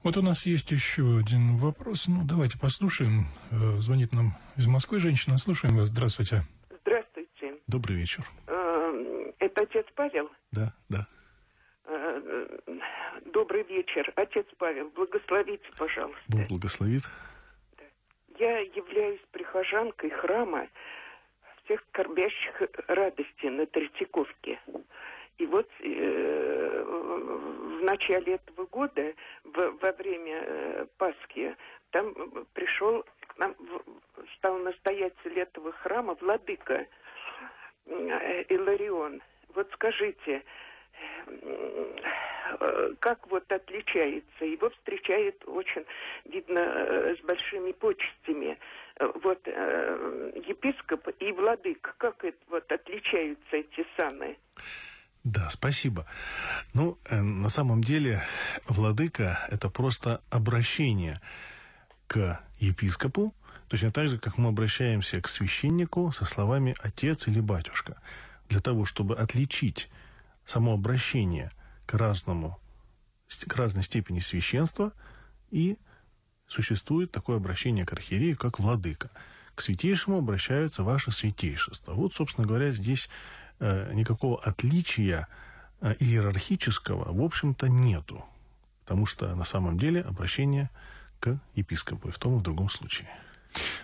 Вот 0.04 0.18
у 0.18 0.22
нас 0.22 0.46
есть 0.46 0.72
еще 0.72 1.20
один 1.20 1.58
вопрос. 1.58 2.08
Ну, 2.08 2.24
давайте 2.24 2.58
послушаем. 2.58 3.28
Э, 3.52 3.56
звонит 3.80 4.14
нам 4.14 4.34
из 4.56 4.68
Москвы 4.68 5.00
женщина. 5.00 5.38
Слушаем 5.38 5.76
вас. 5.76 5.90
Здравствуйте. 5.90 6.44
Здравствуйте. 6.82 7.56
Добрый 7.68 7.98
вечер. 7.98 8.24
Э, 8.48 9.32
это 9.40 9.64
отец 9.64 9.86
Павел? 9.96 10.30
Да, 10.52 10.74
да. 10.88 11.08
Э, 11.86 12.46
добрый 13.34 13.64
вечер. 13.64 14.12
Отец 14.16 14.46
Павел, 14.58 14.90
благословите, 14.96 15.68
пожалуйста. 15.78 16.22
Бог 16.28 16.48
благословит. 16.48 17.04
Я 18.40 18.60
являюсь 18.60 19.20
прихожанкой 19.32 20.12
храма 20.12 20.68
всех 21.70 21.84
скорбящих 21.90 22.64
радости 22.88 23.46
на 23.46 23.66
Третьяковке. 23.68 24.60
И 25.38 25.46
вот 25.46 25.70
э, 25.82 26.84
в 26.84 27.84
начале 27.84 28.34
этого 28.36 28.66
года, 28.66 29.14
в, 29.44 29.72
во 29.80 29.92
время 29.94 30.44
э, 30.44 30.86
Пасхи, 30.98 31.56
там 31.92 32.14
пришел 32.54 33.06
к 33.28 33.38
нам, 33.38 33.56
стал 34.38 34.58
настоятель 34.58 35.40
этого 35.40 35.72
храма 35.72 36.16
владыка 36.20 36.88
э, 37.86 38.44
Иларион. 38.50 39.22
Вот 39.54 39.70
скажите, 39.74 40.44
э, 41.28 42.94
как 43.00 43.28
вот 43.28 43.50
отличается? 43.52 44.44
Его 44.44 44.72
встречает 44.72 45.42
очень, 45.48 45.86
видно, 46.26 46.60
э, 46.60 47.16
с 47.16 47.20
большими 47.22 47.72
почестями. 47.74 48.58
Вот 49.00 49.48
епископ 49.48 51.08
и 51.20 51.32
владык, 51.32 51.96
как 51.98 52.24
это 52.24 52.38
вот 52.50 52.70
отличаются 52.72 53.56
эти 53.56 53.86
саны? 53.98 54.38
Да, 55.24 55.50
спасибо. 55.50 56.06
Ну, 56.74 56.98
э, 57.06 57.22
на 57.22 57.50
самом 57.50 57.84
деле, 57.84 58.22
владыка– 58.68 59.48
это 59.52 59.70
просто 59.70 60.22
обращение 60.30 61.22
к 62.08 62.42
епископу, 62.58 63.34
точно 63.68 63.92
так 63.92 64.08
же, 64.08 64.18
как 64.18 64.38
мы 64.38 64.50
обращаемся 64.50 65.22
к 65.22 65.28
священнику 65.28 66.12
со 66.12 66.26
словами 66.26 66.76
«отец» 66.82 67.28
или 67.28 67.42
«батюшка», 67.42 68.02
для 68.48 68.62
того, 68.62 68.86
чтобы 68.86 69.18
отличить 69.18 69.90
само 70.46 70.74
обращение 70.74 71.52
к 71.86 71.94
разному, 71.94 72.60
к 73.48 73.56
разной 73.56 73.84
степени 73.84 74.22
священства, 74.22 74.94
и 75.52 75.78
существует 76.50 77.12
такое 77.12 77.38
обращение 77.38 77.86
к 77.86 77.94
архиерею, 77.94 78.36
как 78.36 78.60
владыка. 78.60 79.10
К 79.56 79.62
святейшему 79.62 80.18
обращаются 80.18 80.84
ваше 80.84 81.12
святейшество. 81.12 81.94
Вот, 81.94 82.14
собственно 82.14 82.48
говоря, 82.48 82.72
здесь 82.72 83.10
Э, 83.60 83.92
никакого 83.94 84.42
отличия 84.42 85.28
э, 85.82 85.94
иерархического, 86.00 87.12
в 87.12 87.22
общем-то, 87.22 87.68
нету. 87.68 88.24
Потому 88.86 89.06
что 89.06 89.36
на 89.36 89.44
самом 89.44 89.78
деле 89.78 90.02
обращение 90.02 90.70
к 91.20 91.38
епископу 91.56 92.08
и 92.08 92.12
в 92.12 92.18
том 92.18 92.38
и 92.38 92.40
в 92.40 92.42
другом 92.42 92.70
случае. 92.70 93.10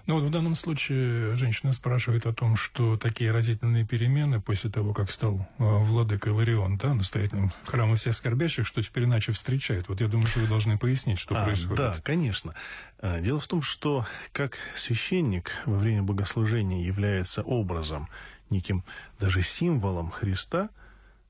Ну 0.07 0.15
вот 0.15 0.23
в 0.23 0.29
данном 0.29 0.53
случае 0.53 1.35
женщина 1.35 1.73
спрашивает 1.73 2.27
о 2.27 2.33
том, 2.33 2.55
что 2.55 2.95
такие 2.95 3.31
разительные 3.31 3.85
перемены 3.85 4.39
после 4.39 4.69
того, 4.69 4.93
как 4.93 5.09
стал 5.09 5.47
э, 5.57 5.63
владыка 5.63 6.29
Иларион, 6.29 6.77
да, 6.77 6.93
настоятелем 6.93 7.51
храма 7.63 7.95
всех 7.95 8.15
скорбящих, 8.15 8.67
что 8.67 8.83
теперь 8.83 9.05
иначе 9.05 9.31
встречает. 9.31 9.89
Вот 9.89 10.01
я 10.01 10.07
думаю, 10.07 10.27
что 10.27 10.41
вы 10.41 10.47
должны 10.47 10.77
пояснить, 10.77 11.17
что 11.17 11.35
а, 11.35 11.43
происходит. 11.43 11.77
Да, 11.77 11.95
конечно. 12.03 12.53
Дело 13.01 13.39
в 13.39 13.47
том, 13.47 13.63
что 13.63 14.05
как 14.31 14.57
священник 14.75 15.51
во 15.65 15.77
время 15.77 16.03
богослужения 16.03 16.85
является 16.85 17.41
образом 17.41 18.07
неким 18.49 18.83
даже 19.19 19.41
символом 19.41 20.11
Христа, 20.11 20.69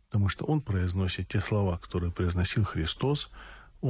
потому 0.09 0.29
что 0.29 0.45
он 0.45 0.61
произносит 0.61 1.29
те 1.29 1.39
слова, 1.39 1.77
которые 1.77 2.11
произносил 2.11 2.63
Христос, 2.63 3.29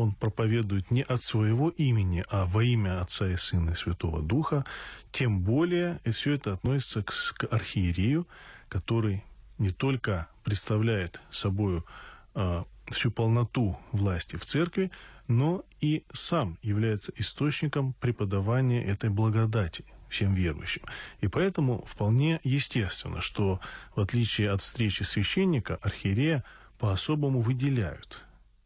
он 0.02 0.14
проповедует 0.14 0.92
не 0.92 1.04
от 1.04 1.22
своего 1.24 1.70
имени, 1.70 2.24
а 2.30 2.46
во 2.46 2.64
имя 2.64 3.02
Отца 3.02 3.28
и 3.28 3.38
Сына 3.38 3.72
и 3.72 3.76
Святого 3.76 4.22
Духа, 4.22 4.66
тем 5.12 5.42
более 5.42 6.00
и 6.04 6.12
все 6.12 6.34
это 6.34 6.54
относится 6.54 7.04
к, 7.04 7.14
к 7.38 7.54
архиерею, 7.54 8.28
который 8.70 9.24
не 9.58 9.72
только 9.72 10.28
представляет 10.44 11.22
собою 11.32 11.86
э, 12.34 12.64
всю 12.88 13.12
полноту 13.12 13.78
власти 13.92 14.36
в 14.36 14.46
церкви, 14.46 14.92
но 15.28 15.64
и 15.82 16.04
сам 16.14 16.58
является 16.62 17.12
источником 17.16 17.94
преподавания 18.00 18.84
этой 18.84 19.10
благодати 19.10 19.86
всем 20.10 20.34
верующим. 20.34 20.84
И 21.22 21.28
поэтому 21.28 21.84
вполне 21.86 22.40
естественно, 22.44 23.22
что 23.22 23.60
в 23.96 24.02
отличие 24.02 24.52
от 24.52 24.62
встречи 24.62 25.04
священника, 25.04 25.78
архиерея 25.82 26.44
по-особому 26.78 27.42
выделяют. 27.42 28.22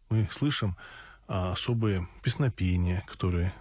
Мы 0.10 0.28
слышим 0.32 0.76
а, 0.76 1.09
особые 1.30 2.08
песнопения, 2.24 3.04
которые 3.08 3.54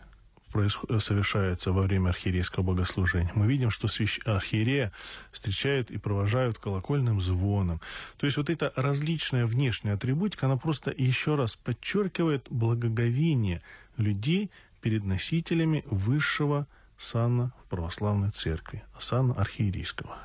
происход... 0.51 1.03
совершаются 1.03 1.73
во 1.73 1.83
время 1.83 2.09
архиерейского 2.09 2.63
богослужения. 2.63 3.31
Мы 3.35 3.47
видим, 3.47 3.71
что 3.71 3.89
свящ... 3.89 4.21
архиерея 4.25 4.91
встречают 5.31 5.91
и 5.91 5.99
провожают 5.99 6.59
колокольным 6.59 7.21
звоном. 7.21 7.81
То 8.17 8.27
есть 8.27 8.39
вот 8.39 8.49
эта 8.49 8.73
различная 8.75 9.45
внешняя 9.45 9.93
атрибутика, 9.93 10.47
она 10.47 10.57
просто 10.57 10.95
еще 10.97 11.35
раз 11.35 11.57
подчеркивает 11.57 12.47
благоговение 12.51 13.63
людей 13.99 14.51
перед 14.81 15.05
носителями 15.05 15.85
высшего 15.87 16.67
сана 16.97 17.53
в 17.63 17.69
православной 17.69 18.31
церкви, 18.31 18.83
сана 18.99 19.35
архиерейского. 19.35 20.17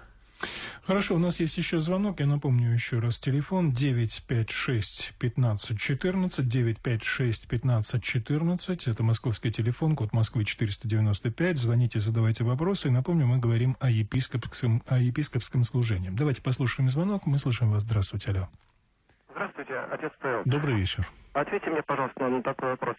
Хорошо, 0.83 1.15
у 1.15 1.19
нас 1.19 1.39
есть 1.39 1.57
еще 1.57 1.79
звонок. 1.79 2.19
Я 2.19 2.25
напомню 2.25 2.73
еще 2.73 2.99
раз 2.99 3.19
телефон 3.19 3.71
956 3.71 5.13
15 5.19 5.79
14 5.79 6.47
956 6.47 7.47
15 7.47 8.03
14. 8.03 8.87
Это 8.87 9.03
московский 9.03 9.51
телефон, 9.51 9.95
код 9.95 10.13
Москвы 10.13 10.45
495. 10.45 11.57
Звоните, 11.57 11.99
задавайте 11.99 12.43
вопросы. 12.43 12.87
И 12.87 12.91
напомню, 12.91 13.25
мы 13.25 13.39
говорим 13.39 13.77
о 13.79 13.89
епископском, 13.89 14.83
о 14.87 14.99
епископском 14.99 15.63
служении. 15.63 16.09
Давайте 16.09 16.41
послушаем 16.41 16.89
звонок. 16.89 17.25
Мы 17.25 17.37
слышим 17.37 17.71
вас. 17.71 17.83
Здравствуйте, 17.83 18.31
алло. 18.31 18.49
Здравствуйте, 19.31 19.73
отец 19.91 20.11
Павел. 20.19 20.41
Добрый 20.45 20.75
вечер. 20.75 21.07
Ответьте 21.33 21.69
мне, 21.69 21.81
пожалуйста, 21.81 22.27
на 22.27 22.43
такой 22.43 22.69
вопрос. 22.71 22.95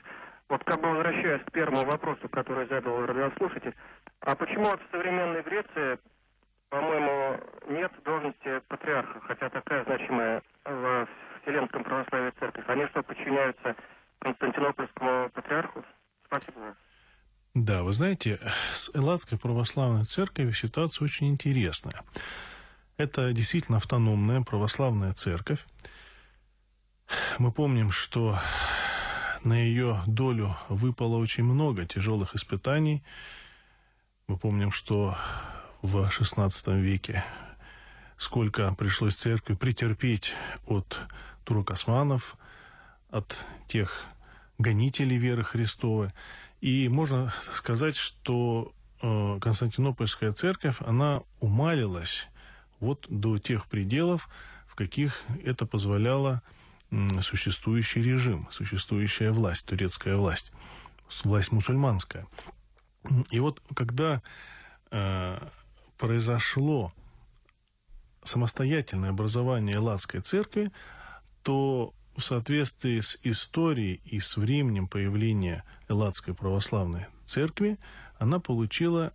Вот 0.49 0.63
как 0.65 0.81
бы 0.81 0.89
возвращаясь 0.91 1.43
к 1.43 1.53
первому 1.53 1.85
вопросу, 1.85 2.29
который 2.29 2.67
задал 2.69 3.07
радиослушатель, 3.07 3.75
а 4.21 4.35
почему 4.35 4.69
от 4.71 4.81
современной 4.91 5.43
Греции, 5.43 5.99
по-моему, 6.75 7.41
нет 7.69 7.93
должности 8.05 8.61
патриарха, 8.67 9.21
хотя 9.29 9.49
такая 9.49 9.85
значимая 9.85 10.43
в 10.65 11.09
Вселенском 11.41 11.85
православии 11.85 12.33
церковь? 12.41 12.65
Они 12.67 12.85
что, 12.89 13.03
подчиняются 13.05 13.77
Константинопольскому 14.19 15.31
патриарху? 15.31 15.85
Спасибо. 16.27 16.75
Да, 17.55 17.85
вы 17.85 17.93
знаете, 17.93 18.41
с 18.73 18.91
Элладской 18.93 19.39
православной 19.39 20.03
церковью 20.03 20.53
ситуация 20.53 21.05
очень 21.05 21.29
интересная. 21.29 22.03
Это 22.97 23.33
действительно 23.33 23.79
автономная 23.79 24.43
православная 24.43 25.13
церковь. 25.13 25.65
Мы 27.39 27.53
помним, 27.53 27.93
что 27.93 28.41
на 29.45 29.63
ее 29.63 29.99
долю 30.09 30.57
выпало 30.69 31.19
очень 31.19 31.45
много 31.45 31.85
тяжелых 31.85 32.35
испытаний. 32.35 33.05
Мы 34.27 34.39
помним, 34.39 34.73
что 34.73 35.17
в 35.85 35.97
XVI 36.09 36.81
веке 36.81 37.23
сколько 38.17 38.75
пришлось 38.75 39.17
церкви 39.17 39.55
претерпеть 39.55 40.33
от 40.67 40.99
турок-османов, 41.45 42.37
от 43.11 43.37
тех 43.67 44.03
гонителей 44.57 45.19
веры 45.19 45.45
Христовой. 45.45 46.11
И 46.63 46.89
можно 46.89 47.35
сказать, 47.53 47.97
что 47.97 48.73
э, 49.03 49.39
Константинопольская 49.43 50.33
церковь, 50.33 50.77
она 50.81 51.21
умалилась 51.41 52.29
вот 52.81 53.05
до 53.11 53.39
тех 53.39 53.67
пределов, 53.67 54.31
в 54.67 54.77
каких 54.77 55.23
это 55.45 55.67
позволяло 55.67 56.43
существующий 57.21 58.01
режим, 58.01 58.49
существующая 58.51 59.33
власть, 59.33 59.67
турецкая 59.67 60.17
власть, 60.17 60.51
власть 61.25 61.53
мусульманская. 61.53 62.27
И 63.31 63.39
вот 63.39 63.61
когда 63.75 64.23
э, 64.91 65.39
произошло 66.05 66.93
самостоятельное 68.25 69.09
образование 69.09 69.77
Элладской 69.77 70.21
церкви, 70.21 70.71
то 71.43 71.95
в 72.15 72.21
соответствии 72.21 73.01
с 73.01 73.17
историей 73.23 74.03
и 74.05 74.21
с 74.21 74.37
временем 74.37 74.87
появления 74.87 75.65
Элладской 75.89 76.35
православной 76.35 77.07
церкви, 77.25 77.79
она 78.19 78.39
получила 78.39 79.15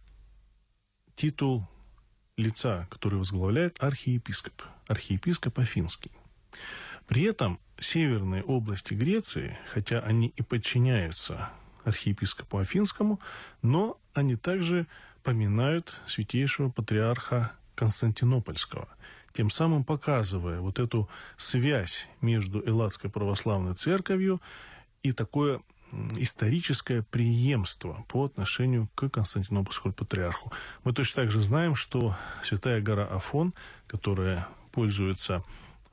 титул 1.15 1.67
лица, 2.38 2.88
который 2.89 3.19
возглавляет 3.19 3.84
архиепископ, 3.84 4.63
архиепископ 4.88 5.60
Афинский. 5.60 6.12
При 7.06 7.21
этом 7.21 7.60
северные 7.80 8.41
области 8.41 8.95
Греции, 8.95 9.60
хотя 9.71 9.99
они 9.99 10.34
и 10.36 10.41
подчиняются 10.41 11.52
архиепископу 11.84 12.58
Афинскому, 12.58 13.19
но 13.62 13.99
они 14.15 14.36
также 14.36 14.88
поминают 15.23 15.95
святейшего 16.08 16.69
патриарха 16.69 17.51
Константинопольского, 17.75 18.88
тем 19.34 19.49
самым 19.49 19.84
показывая 19.84 20.60
вот 20.60 20.79
эту 20.79 21.10
связь 21.38 22.08
между 22.21 22.67
Элладской 22.67 23.10
православной 23.10 23.73
церковью 23.73 24.41
и 25.03 25.12
такое 25.12 25.62
историческое 26.17 27.03
преемство 27.03 28.05
по 28.08 28.25
отношению 28.25 28.89
к 28.95 29.10
Константинопольскому 29.10 29.93
патриарху. 29.93 30.51
Мы 30.84 30.93
точно 30.93 31.23
так 31.23 31.32
же 31.32 31.41
знаем, 31.41 31.75
что 31.75 32.15
Святая 32.43 32.82
гора 32.82 33.05
Афон, 33.05 33.53
которая 33.88 34.47
пользуется 34.71 35.43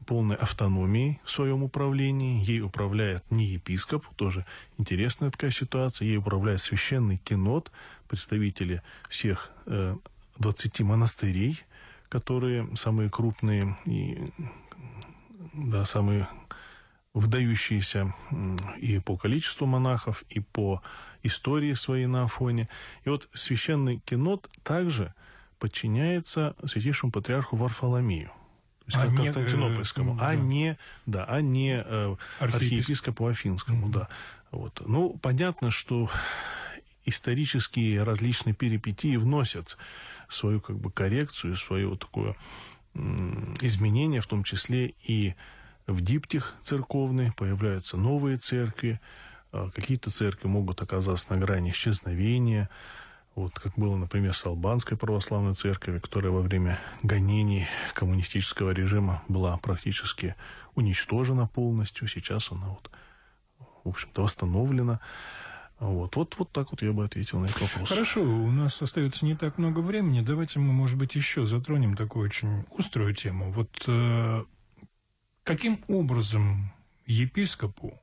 полной 0.06 0.36
автономией 0.36 1.20
в 1.24 1.30
своем 1.30 1.62
управлении. 1.62 2.42
Ей 2.44 2.62
управляет 2.62 3.24
не 3.30 3.44
епископ, 3.46 4.06
тоже 4.14 4.46
интересная 4.78 5.30
такая 5.30 5.50
ситуация. 5.50 6.06
Ей 6.06 6.16
управляет 6.16 6.60
священный 6.60 7.18
кинот, 7.18 7.72
представители 8.08 8.82
всех 9.08 9.50
э, 9.66 9.96
20 10.38 10.80
монастырей, 10.80 11.60
которые 12.08 12.68
самые 12.76 13.10
крупные 13.10 13.76
и 13.84 14.30
да, 15.52 15.84
самые 15.84 16.28
выдающиеся 17.12 18.14
и 18.76 18.98
по 19.00 19.16
количеству 19.16 19.66
монахов, 19.66 20.22
и 20.28 20.40
по 20.40 20.82
истории 21.22 21.72
своей 21.72 22.06
на 22.06 22.24
Афоне. 22.24 22.68
И 23.04 23.08
вот 23.08 23.28
священный 23.32 23.98
кинот 24.04 24.50
также 24.62 25.14
подчиняется 25.58 26.54
святейшему 26.64 27.10
патриарху 27.10 27.56
Варфоломею 27.56 28.30
а 28.92 29.06
Константинопольскому, 29.08 30.14
не, 30.14 30.20
э, 30.20 30.24
а 30.24 30.34
не, 30.34 30.78
да, 31.06 31.24
а 31.24 31.40
не 31.40 31.82
э, 31.84 32.16
архиепископу 32.38 33.26
Афинскому, 33.26 33.88
mm-hmm. 33.88 33.92
да. 33.92 34.08
Вот. 34.50 34.82
Ну, 34.86 35.18
понятно, 35.20 35.70
что 35.70 36.08
исторические 37.04 38.02
различные 38.02 38.54
перипетии 38.54 39.16
вносят 39.16 39.76
свою 40.28 40.60
как 40.60 40.78
бы 40.78 40.90
коррекцию, 40.90 41.56
свое 41.56 41.96
такое 41.96 42.36
изменение, 43.60 44.20
в 44.20 44.26
том 44.26 44.42
числе 44.42 44.94
и 45.02 45.34
в 45.86 46.00
диптих 46.00 46.54
церковный, 46.62 47.32
появляются 47.32 47.96
новые 47.96 48.38
церкви, 48.38 49.00
а 49.52 49.70
какие-то 49.70 50.10
церкви 50.10 50.48
могут 50.48 50.82
оказаться 50.82 51.26
на 51.30 51.38
грани 51.38 51.70
исчезновения, 51.70 52.68
вот 53.36 53.58
как 53.58 53.74
было, 53.76 53.96
например, 53.96 54.34
с 54.34 54.46
Албанской 54.46 54.96
православной 54.96 55.52
церковью, 55.52 56.00
которая 56.00 56.32
во 56.32 56.40
время 56.40 56.80
гонений 57.02 57.66
коммунистического 57.92 58.70
режима 58.70 59.22
была 59.28 59.56
практически 59.58 60.34
уничтожена 60.74 61.46
полностью. 61.46 62.08
Сейчас 62.08 62.50
она 62.50 62.68
вот, 62.68 62.90
в 63.84 63.90
общем-то, 63.90 64.22
восстановлена. 64.22 65.00
Вот, 65.78 66.16
вот, 66.16 66.34
вот 66.38 66.50
так 66.50 66.70
вот 66.70 66.80
я 66.80 66.92
бы 66.92 67.04
ответил 67.04 67.38
на 67.38 67.44
этот 67.44 67.60
вопрос. 67.60 67.90
Хорошо, 67.90 68.22
у 68.22 68.50
нас 68.50 68.80
остается 68.80 69.26
не 69.26 69.36
так 69.36 69.58
много 69.58 69.80
времени. 69.80 70.22
Давайте 70.22 70.58
мы, 70.58 70.72
может 70.72 70.96
быть, 70.96 71.14
еще 71.14 71.46
затронем 71.46 71.94
такую 71.94 72.24
очень 72.24 72.64
острую 72.78 73.14
тему. 73.14 73.52
Вот 73.52 73.84
э, 73.86 74.44
каким 75.42 75.84
образом 75.88 76.72
епископу, 77.04 78.00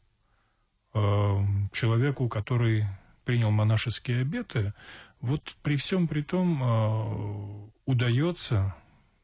э, 0.93 1.39
человеку, 1.71 2.29
который 2.29 2.85
принял 3.25 3.49
монашеские 3.49 4.21
обеты, 4.21 4.73
вот 5.23 5.55
при 5.63 5.77
всем 5.77 6.07
при 6.07 6.21
том 6.21 6.61
э, 6.61 7.69
удается 7.85 8.75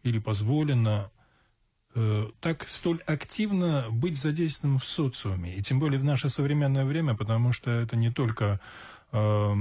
или 0.01 0.17
позволено 0.17 1.11
э, 1.93 2.29
так 2.39 2.67
столь 2.69 3.01
активно 3.05 3.87
быть 3.91 4.17
задействованным 4.17 4.79
в 4.79 4.85
социуме, 4.85 5.53
и 5.53 5.61
тем 5.61 5.79
более 5.79 5.99
в 5.99 6.05
наше 6.05 6.29
современное 6.29 6.85
время, 6.85 7.15
потому 7.15 7.51
что 7.51 7.69
это 7.69 7.97
не 7.97 8.11
только 8.11 8.61
э, 9.11 9.53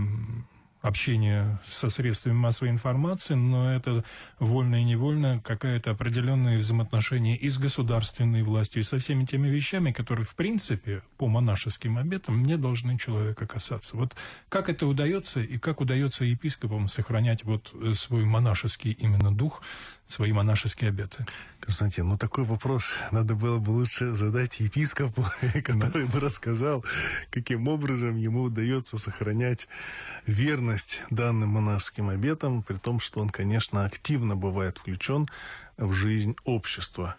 общение 0.80 1.58
со 1.66 1.90
средствами 1.90 2.34
массовой 2.34 2.70
информации, 2.70 3.34
но 3.34 3.72
это 3.74 4.04
вольно 4.38 4.80
и 4.80 4.84
невольно 4.84 5.40
какая-то 5.44 5.90
определенные 5.90 6.58
взаимоотношения 6.58 7.36
и 7.36 7.48
с 7.48 7.58
государственной 7.58 8.42
властью, 8.42 8.82
и 8.82 8.84
со 8.84 8.98
всеми 8.98 9.24
теми 9.24 9.48
вещами, 9.48 9.90
которые, 9.90 10.24
в 10.24 10.34
принципе, 10.36 11.02
по 11.16 11.26
монашеским 11.26 11.98
обетам 11.98 12.42
не 12.42 12.56
должны 12.56 12.96
человека 12.98 13.46
касаться. 13.46 13.96
Вот 13.96 14.14
как 14.48 14.68
это 14.68 14.86
удается, 14.86 15.40
и 15.40 15.58
как 15.58 15.80
удается 15.80 16.24
епископам 16.24 16.86
сохранять 16.86 17.44
вот 17.44 17.72
э, 17.74 17.94
свой 17.94 18.24
монашеский 18.24 18.92
именно 18.92 19.34
дух, 19.34 19.62
свои 20.06 20.32
монашеские 20.32 20.90
обеты? 20.90 21.26
Константин, 21.60 22.08
ну 22.08 22.16
такой 22.16 22.44
вопрос 22.44 22.84
надо 23.10 23.34
было 23.34 23.58
бы 23.58 23.70
лучше 23.70 24.12
задать 24.12 24.60
епископу, 24.60 25.26
который 25.64 26.06
бы 26.06 26.20
рассказал, 26.20 26.84
каким 27.30 27.66
образом 27.66 28.16
ему 28.16 28.42
удается 28.42 28.96
сохранять 28.96 29.66
верность 30.24 30.67
данным 31.10 31.50
монашеским 31.50 32.08
обетам, 32.08 32.62
при 32.62 32.76
том, 32.76 33.00
что 33.00 33.20
он, 33.20 33.28
конечно, 33.30 33.84
активно 33.84 34.36
бывает 34.36 34.78
включен 34.78 35.28
в 35.76 35.92
жизнь 35.92 36.36
общества, 36.44 37.16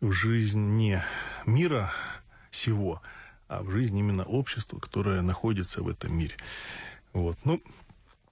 в 0.00 0.12
жизнь 0.12 0.60
не 0.60 1.04
мира 1.44 1.92
сего, 2.50 3.02
а 3.48 3.62
в 3.62 3.70
жизнь 3.70 3.98
именно 3.98 4.24
общества, 4.24 4.78
которое 4.78 5.22
находится 5.22 5.82
в 5.82 5.88
этом 5.88 6.16
мире. 6.16 6.36
Вот. 7.12 7.38
Ну, 7.44 7.62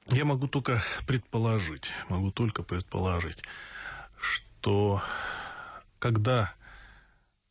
я 0.09 0.25
могу 0.25 0.49
только 0.49 0.83
предположить, 1.07 1.93
могу 2.09 2.31
только 2.31 2.63
предположить, 2.63 3.43
что 4.19 5.03
когда 5.99 6.53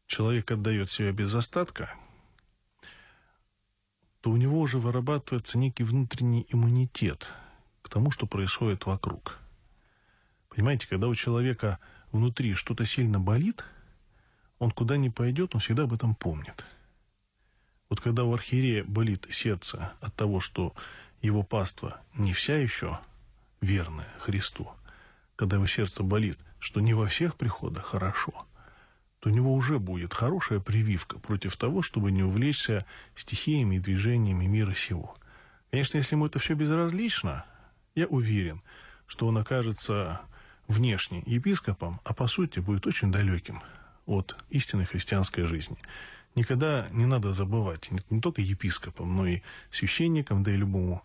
человек 0.05 0.51
отдает 0.51 0.89
себя 0.89 1.11
без 1.11 1.33
остатка, 1.33 1.93
то 4.23 4.31
у 4.31 4.37
него 4.37 4.59
уже 4.59 4.79
вырабатывается 4.79 5.57
некий 5.59 5.83
внутренний 5.83 6.47
иммунитет 6.49 7.27
к 7.81 7.89
тому, 7.89 8.09
что 8.09 8.25
происходит 8.25 8.85
вокруг. 8.85 9.37
Понимаете, 10.47 10.87
когда 10.87 11.07
у 11.07 11.13
человека 11.13 11.77
внутри 12.11 12.53
что-то 12.53 12.85
сильно 12.85 13.19
болит, 13.19 13.65
он 14.59 14.71
куда 14.71 14.95
ни 14.95 15.09
пойдет, 15.09 15.53
он 15.53 15.59
всегда 15.59 15.83
об 15.83 15.93
этом 15.93 16.15
помнит. 16.15 16.65
Вот 17.89 17.99
когда 17.99 18.23
у 18.23 18.33
архиерея 18.33 18.85
болит 18.85 19.27
сердце 19.29 19.93
от 19.99 20.15
того, 20.15 20.39
что 20.39 20.73
его 21.21 21.43
паства 21.43 21.99
не 22.15 22.31
вся 22.31 22.55
еще 22.55 22.99
верная 23.61 24.07
Христу, 24.19 24.71
когда 25.35 25.57
его 25.57 25.67
сердце 25.67 26.01
болит– 26.01 26.39
что 26.63 26.79
не 26.79 26.93
во 26.93 27.07
всех 27.07 27.35
приходах 27.35 27.87
хорошо, 27.87 28.47
то 29.23 29.29
у 29.29 29.31
него 29.31 29.53
уже 29.53 29.79
будет 29.79 30.13
хорошая 30.13 30.59
прививка 30.59 31.17
против 31.17 31.55
того, 31.55 31.81
чтобы 31.81 32.11
не 32.11 32.23
увлечься 32.23 32.85
стихиями 33.15 33.77
и 33.77 33.79
движениями 33.79 34.47
мира 34.47 34.73
сего. 34.73 35.15
Конечно, 35.71 35.95
если 35.95 36.15
ему 36.15 36.25
это 36.25 36.39
все 36.39 36.55
безразлично, 36.55 37.45
я 37.95 38.05
уверен, 38.07 38.61
что 39.07 39.25
он 39.27 39.37
окажется 39.37 40.19
внешне 40.67 41.23
епископом, 41.25 42.01
а 42.03 42.13
по 42.13 42.27
сути 42.27 42.59
будет 42.59 42.85
очень 42.85 43.13
далеким 43.13 43.61
от 44.05 44.35
истинной 44.49 44.83
христианской 44.83 45.45
жизни. 45.45 45.77
Никогда 46.35 46.89
не 46.91 47.05
надо 47.05 47.31
забывать, 47.31 47.91
не, 48.09 48.19
только 48.19 48.41
епископам, 48.41 49.15
но 49.15 49.25
и 49.25 49.41
священникам, 49.71 50.43
да 50.43 50.51
и 50.51 50.57
любому 50.57 51.01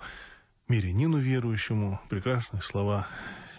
мирянину 0.67 1.19
верующему, 1.19 2.01
прекрасные 2.09 2.63
слова 2.63 3.07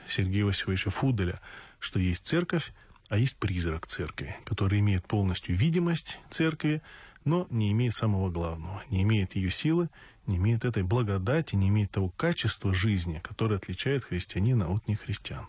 Сергея 0.10 0.44
Васильевича 0.44 0.90
Фуделя– 0.90 1.40
что 1.80 2.00
есть 2.00 2.26
церковь, 2.26 2.74
а 3.10 3.18
есть 3.18 3.36
призрак 3.38 3.88
церкви, 3.88 4.38
который 4.46 4.80
имеет 4.80 5.06
полностью 5.06 5.56
видимость 5.56 6.20
церкви, 6.30 6.82
но 7.26 7.48
не 7.50 7.72
имеет 7.72 7.96
самого 7.96 8.30
главного, 8.30 8.84
не 8.90 9.02
имеет 9.04 9.36
ее 9.36 9.50
силы, 9.50 9.90
не 10.26 10.38
имеет 10.38 10.64
этой 10.64 10.84
благодати, 10.84 11.56
не 11.56 11.70
имеет 11.70 11.92
того 11.92 12.10
качества 12.10 12.74
жизни, 12.74 13.20
которое 13.24 13.56
отличает 13.56 14.04
христианина 14.04 14.70
от 14.70 14.88
нехристиан. 14.88 15.48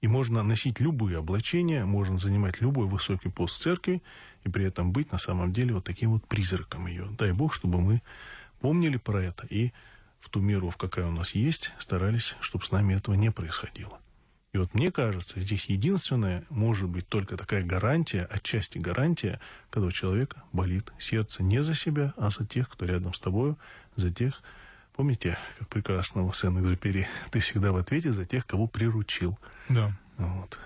И 0.00 0.08
можно 0.08 0.42
носить 0.42 0.80
любые 0.80 1.18
облачения, 1.18 1.84
можно 1.84 2.16
занимать 2.16 2.60
любой 2.60 2.86
высокий 2.86 3.28
пост 3.28 3.60
церкви, 3.60 4.02
и 4.44 4.48
при 4.48 4.64
этом 4.64 4.92
быть 4.92 5.10
на 5.12 5.18
самом 5.18 5.52
деле 5.52 5.74
вот 5.74 5.84
таким 5.84 6.12
вот 6.12 6.26
призраком 6.26 6.86
ее. 6.86 7.08
Дай 7.18 7.32
Бог, 7.32 7.54
чтобы 7.54 7.80
мы 7.80 8.02
помнили 8.60 8.98
про 8.98 9.22
это 9.22 9.46
и 9.46 9.72
в 10.20 10.30
ту 10.30 10.40
меру, 10.40 10.70
в 10.70 10.76
какая 10.76 11.06
у 11.06 11.10
нас 11.10 11.30
есть, 11.34 11.72
старались, 11.78 12.34
чтобы 12.40 12.64
с 12.64 12.70
нами 12.70 12.94
этого 12.94 13.14
не 13.14 13.30
происходило. 13.30 13.98
И 14.54 14.56
вот 14.56 14.72
мне 14.72 14.92
кажется, 14.92 15.40
здесь 15.40 15.64
единственное 15.66 16.44
может 16.48 16.88
быть 16.88 17.08
только 17.08 17.36
такая 17.36 17.64
гарантия, 17.64 18.22
отчасти 18.30 18.78
гарантия, 18.78 19.40
когда 19.68 19.88
у 19.88 19.90
человека 19.90 20.44
болит 20.52 20.92
сердце 20.96 21.42
не 21.42 21.60
за 21.60 21.74
себя, 21.74 22.14
а 22.16 22.30
за 22.30 22.46
тех, 22.46 22.68
кто 22.68 22.86
рядом 22.86 23.14
с 23.14 23.18
тобой, 23.18 23.56
за 23.96 24.12
тех, 24.12 24.44
помните, 24.94 25.36
как 25.58 25.66
прекрасно 25.68 26.22
у 26.22 26.32
Сен-Экзюпери, 26.32 27.08
ты 27.32 27.40
всегда 27.40 27.72
в 27.72 27.76
ответе 27.76 28.12
за 28.12 28.26
тех, 28.26 28.46
кого 28.46 28.68
приручил. 28.68 29.36
Да. 29.68 29.92
Вот. 30.18 30.60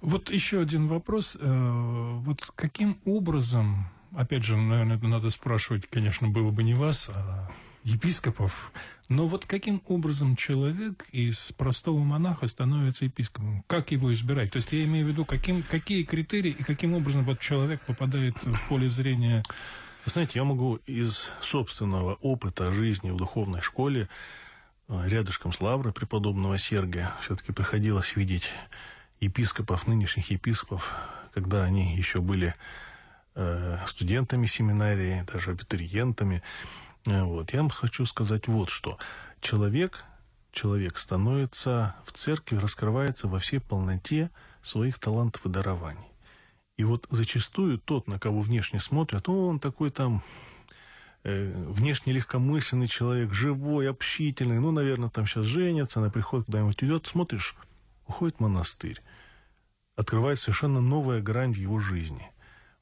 Вот 0.00 0.30
еще 0.30 0.60
один 0.60 0.88
вопрос. 0.88 1.36
Э, 1.40 2.18
вот 2.22 2.44
каким 2.56 2.98
образом, 3.04 3.86
опять 4.16 4.42
же, 4.42 4.56
наверное, 4.56 4.96
это 4.96 5.06
надо 5.06 5.30
спрашивать, 5.30 5.88
конечно, 5.88 6.26
было 6.28 6.50
бы 6.50 6.64
не 6.64 6.74
вас, 6.74 7.08
а 7.14 7.52
епископов. 7.84 8.72
Но 9.08 9.28
вот 9.28 9.44
каким 9.44 9.82
образом 9.86 10.34
человек 10.34 11.06
из 11.12 11.52
простого 11.52 11.98
монаха 11.98 12.48
становится 12.48 13.04
епископом? 13.04 13.62
Как 13.66 13.92
его 13.92 14.12
избирать? 14.12 14.50
То 14.52 14.56
есть 14.56 14.72
я 14.72 14.82
имею 14.84 15.06
в 15.06 15.08
виду, 15.10 15.24
каким, 15.24 15.62
какие 15.62 16.02
критерии 16.02 16.50
и 16.50 16.62
каким 16.62 16.94
образом 16.94 17.24
вот 17.24 17.38
человек 17.40 17.82
попадает 17.82 18.36
в 18.42 18.68
поле 18.68 18.88
зрения... 18.88 19.44
Вы 20.06 20.10
знаете, 20.10 20.38
я 20.38 20.44
могу 20.44 20.76
из 20.86 21.30
собственного 21.40 22.14
опыта 22.14 22.72
жизни 22.72 23.10
в 23.10 23.16
духовной 23.16 23.60
школе 23.60 24.08
э, 24.88 25.02
рядышком 25.06 25.52
с 25.52 25.60
Лаврой 25.60 25.92
преподобного 25.92 26.58
Сергия 26.58 27.14
все-таки 27.22 27.52
приходилось 27.52 28.16
видеть 28.16 28.50
епископов, 29.20 29.86
нынешних 29.86 30.30
епископов, 30.30 30.92
когда 31.32 31.64
они 31.64 31.96
еще 31.96 32.20
были 32.20 32.54
э, 33.34 33.78
студентами 33.86 34.46
семинарии, 34.46 35.24
даже 35.32 35.50
абитуриентами. 35.50 36.42
Э, 37.06 37.22
вот. 37.24 37.52
Я 37.52 37.60
вам 37.60 37.70
хочу 37.70 38.06
сказать 38.06 38.48
вот 38.48 38.70
что. 38.70 38.98
Человек, 39.40 40.04
человек 40.52 40.98
становится 40.98 41.96
в 42.04 42.12
церкви, 42.12 42.56
раскрывается 42.56 43.28
во 43.28 43.38
всей 43.38 43.60
полноте 43.60 44.30
своих 44.62 44.98
талантов 44.98 45.44
и 45.46 45.48
дарований. 45.48 46.08
И 46.76 46.84
вот 46.84 47.06
зачастую 47.10 47.78
тот, 47.78 48.08
на 48.08 48.18
кого 48.18 48.40
внешне 48.40 48.80
смотрят, 48.80 49.28
он 49.28 49.60
такой 49.60 49.90
там 49.90 50.22
э, 51.22 51.52
внешне 51.68 52.12
легкомысленный 52.12 52.88
человек, 52.88 53.32
живой, 53.32 53.88
общительный, 53.88 54.58
ну, 54.58 54.72
наверное, 54.72 55.10
там 55.10 55.26
сейчас 55.26 55.44
женится, 55.44 56.00
на 56.00 56.10
приход 56.10 56.46
куда-нибудь 56.46 56.82
идет, 56.82 57.06
смотришь, 57.06 57.54
уходит 58.08 58.36
в 58.36 58.40
монастырь. 58.40 59.00
Открывается 59.94 60.46
совершенно 60.46 60.80
новая 60.80 61.20
грань 61.20 61.52
в 61.52 61.58
его 61.58 61.78
жизни. 61.78 62.28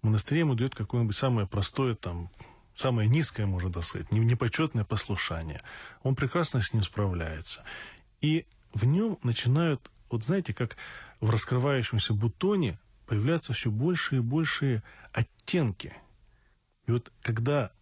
В 0.00 0.06
монастыре 0.06 0.40
ему 0.40 0.54
дает 0.54 0.74
какое-нибудь 0.74 1.16
самое 1.16 1.46
простое 1.46 1.94
там 1.94 2.30
самое 2.74 3.08
низкое, 3.08 3.46
можно 3.46 3.72
так 3.72 3.84
сказать, 3.84 4.12
непочетное 4.12 4.84
послушание. 4.84 5.62
Он 6.02 6.14
прекрасно 6.14 6.60
с 6.60 6.72
ним 6.72 6.82
справляется. 6.82 7.64
И 8.20 8.46
в 8.72 8.84
нем 8.84 9.18
начинают, 9.22 9.90
вот 10.10 10.24
знаете, 10.24 10.54
как 10.54 10.76
в 11.20 11.30
раскрывающемся 11.30 12.14
бутоне 12.14 12.78
появляются 13.06 13.52
все 13.52 13.70
больше 13.70 14.16
и 14.16 14.20
большие 14.20 14.82
оттенки. 15.12 15.92
И 16.86 16.92
вот 16.92 17.12
когда 17.22 17.72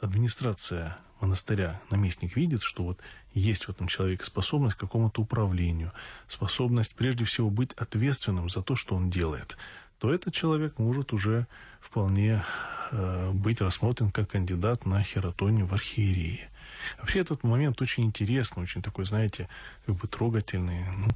администрация 0.00 0.98
монастыря, 1.20 1.80
наместник 1.90 2.36
видит, 2.36 2.62
что 2.62 2.84
вот 2.84 3.00
есть 3.32 3.64
в 3.64 3.70
этом 3.70 3.86
человеке 3.88 4.24
способность 4.24 4.76
к 4.76 4.80
какому-то 4.80 5.22
управлению, 5.22 5.92
способность 6.28 6.94
прежде 6.94 7.24
всего 7.24 7.50
быть 7.50 7.72
ответственным 7.72 8.48
за 8.48 8.62
то, 8.62 8.76
что 8.76 8.94
он 8.94 9.10
делает, 9.10 9.56
то 9.98 10.12
этот 10.12 10.34
человек 10.34 10.78
может 10.78 11.12
уже 11.12 11.46
вполне 11.80 12.44
э, 12.90 13.30
быть 13.32 13.60
рассмотрен 13.60 14.10
как 14.10 14.30
кандидат 14.30 14.86
на 14.86 15.02
хератонию 15.02 15.66
в 15.66 15.72
архиерее. 15.72 16.50
Вообще 16.98 17.20
этот 17.20 17.42
момент 17.42 17.80
очень 17.80 18.04
интересный, 18.04 18.62
очень 18.62 18.82
такой, 18.82 19.06
знаете, 19.06 19.48
как 19.86 19.96
бы 19.96 20.06
трогательный. 20.08 20.84
Ну, 20.96 21.08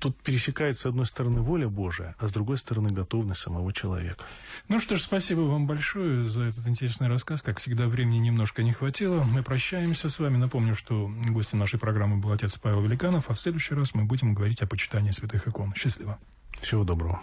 Тут 0.00 0.22
пересекается, 0.22 0.82
с 0.82 0.86
одной 0.86 1.06
стороны, 1.06 1.40
воля 1.40 1.66
Божия, 1.66 2.14
а 2.18 2.28
с 2.28 2.32
другой 2.32 2.58
стороны, 2.58 2.90
готовность 2.90 3.40
самого 3.40 3.72
человека. 3.72 4.22
Ну 4.68 4.78
что 4.78 4.96
ж, 4.96 5.00
спасибо 5.00 5.40
вам 5.40 5.66
большое 5.66 6.24
за 6.24 6.42
этот 6.42 6.66
интересный 6.66 7.08
рассказ. 7.08 7.40
Как 7.40 7.58
всегда, 7.58 7.86
времени 7.86 8.18
немножко 8.18 8.62
не 8.62 8.72
хватило. 8.72 9.22
Мы 9.24 9.42
прощаемся 9.42 10.10
с 10.10 10.18
вами. 10.18 10.36
Напомню, 10.36 10.74
что 10.74 11.10
гостем 11.28 11.58
нашей 11.58 11.78
программы 11.78 12.18
был 12.18 12.32
отец 12.32 12.58
Павел 12.58 12.82
Великанов, 12.82 13.30
а 13.30 13.34
в 13.34 13.38
следующий 13.38 13.74
раз 13.74 13.94
мы 13.94 14.04
будем 14.04 14.34
говорить 14.34 14.60
о 14.60 14.66
почитании 14.66 15.10
святых 15.10 15.48
икон. 15.48 15.72
Счастливо. 15.74 16.18
Всего 16.60 16.84
доброго. 16.84 17.22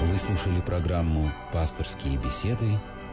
Вы 0.00 0.18
слушали 0.18 0.60
программу 0.62 1.30
«Пасторские 1.52 2.16
беседы» 2.16 2.80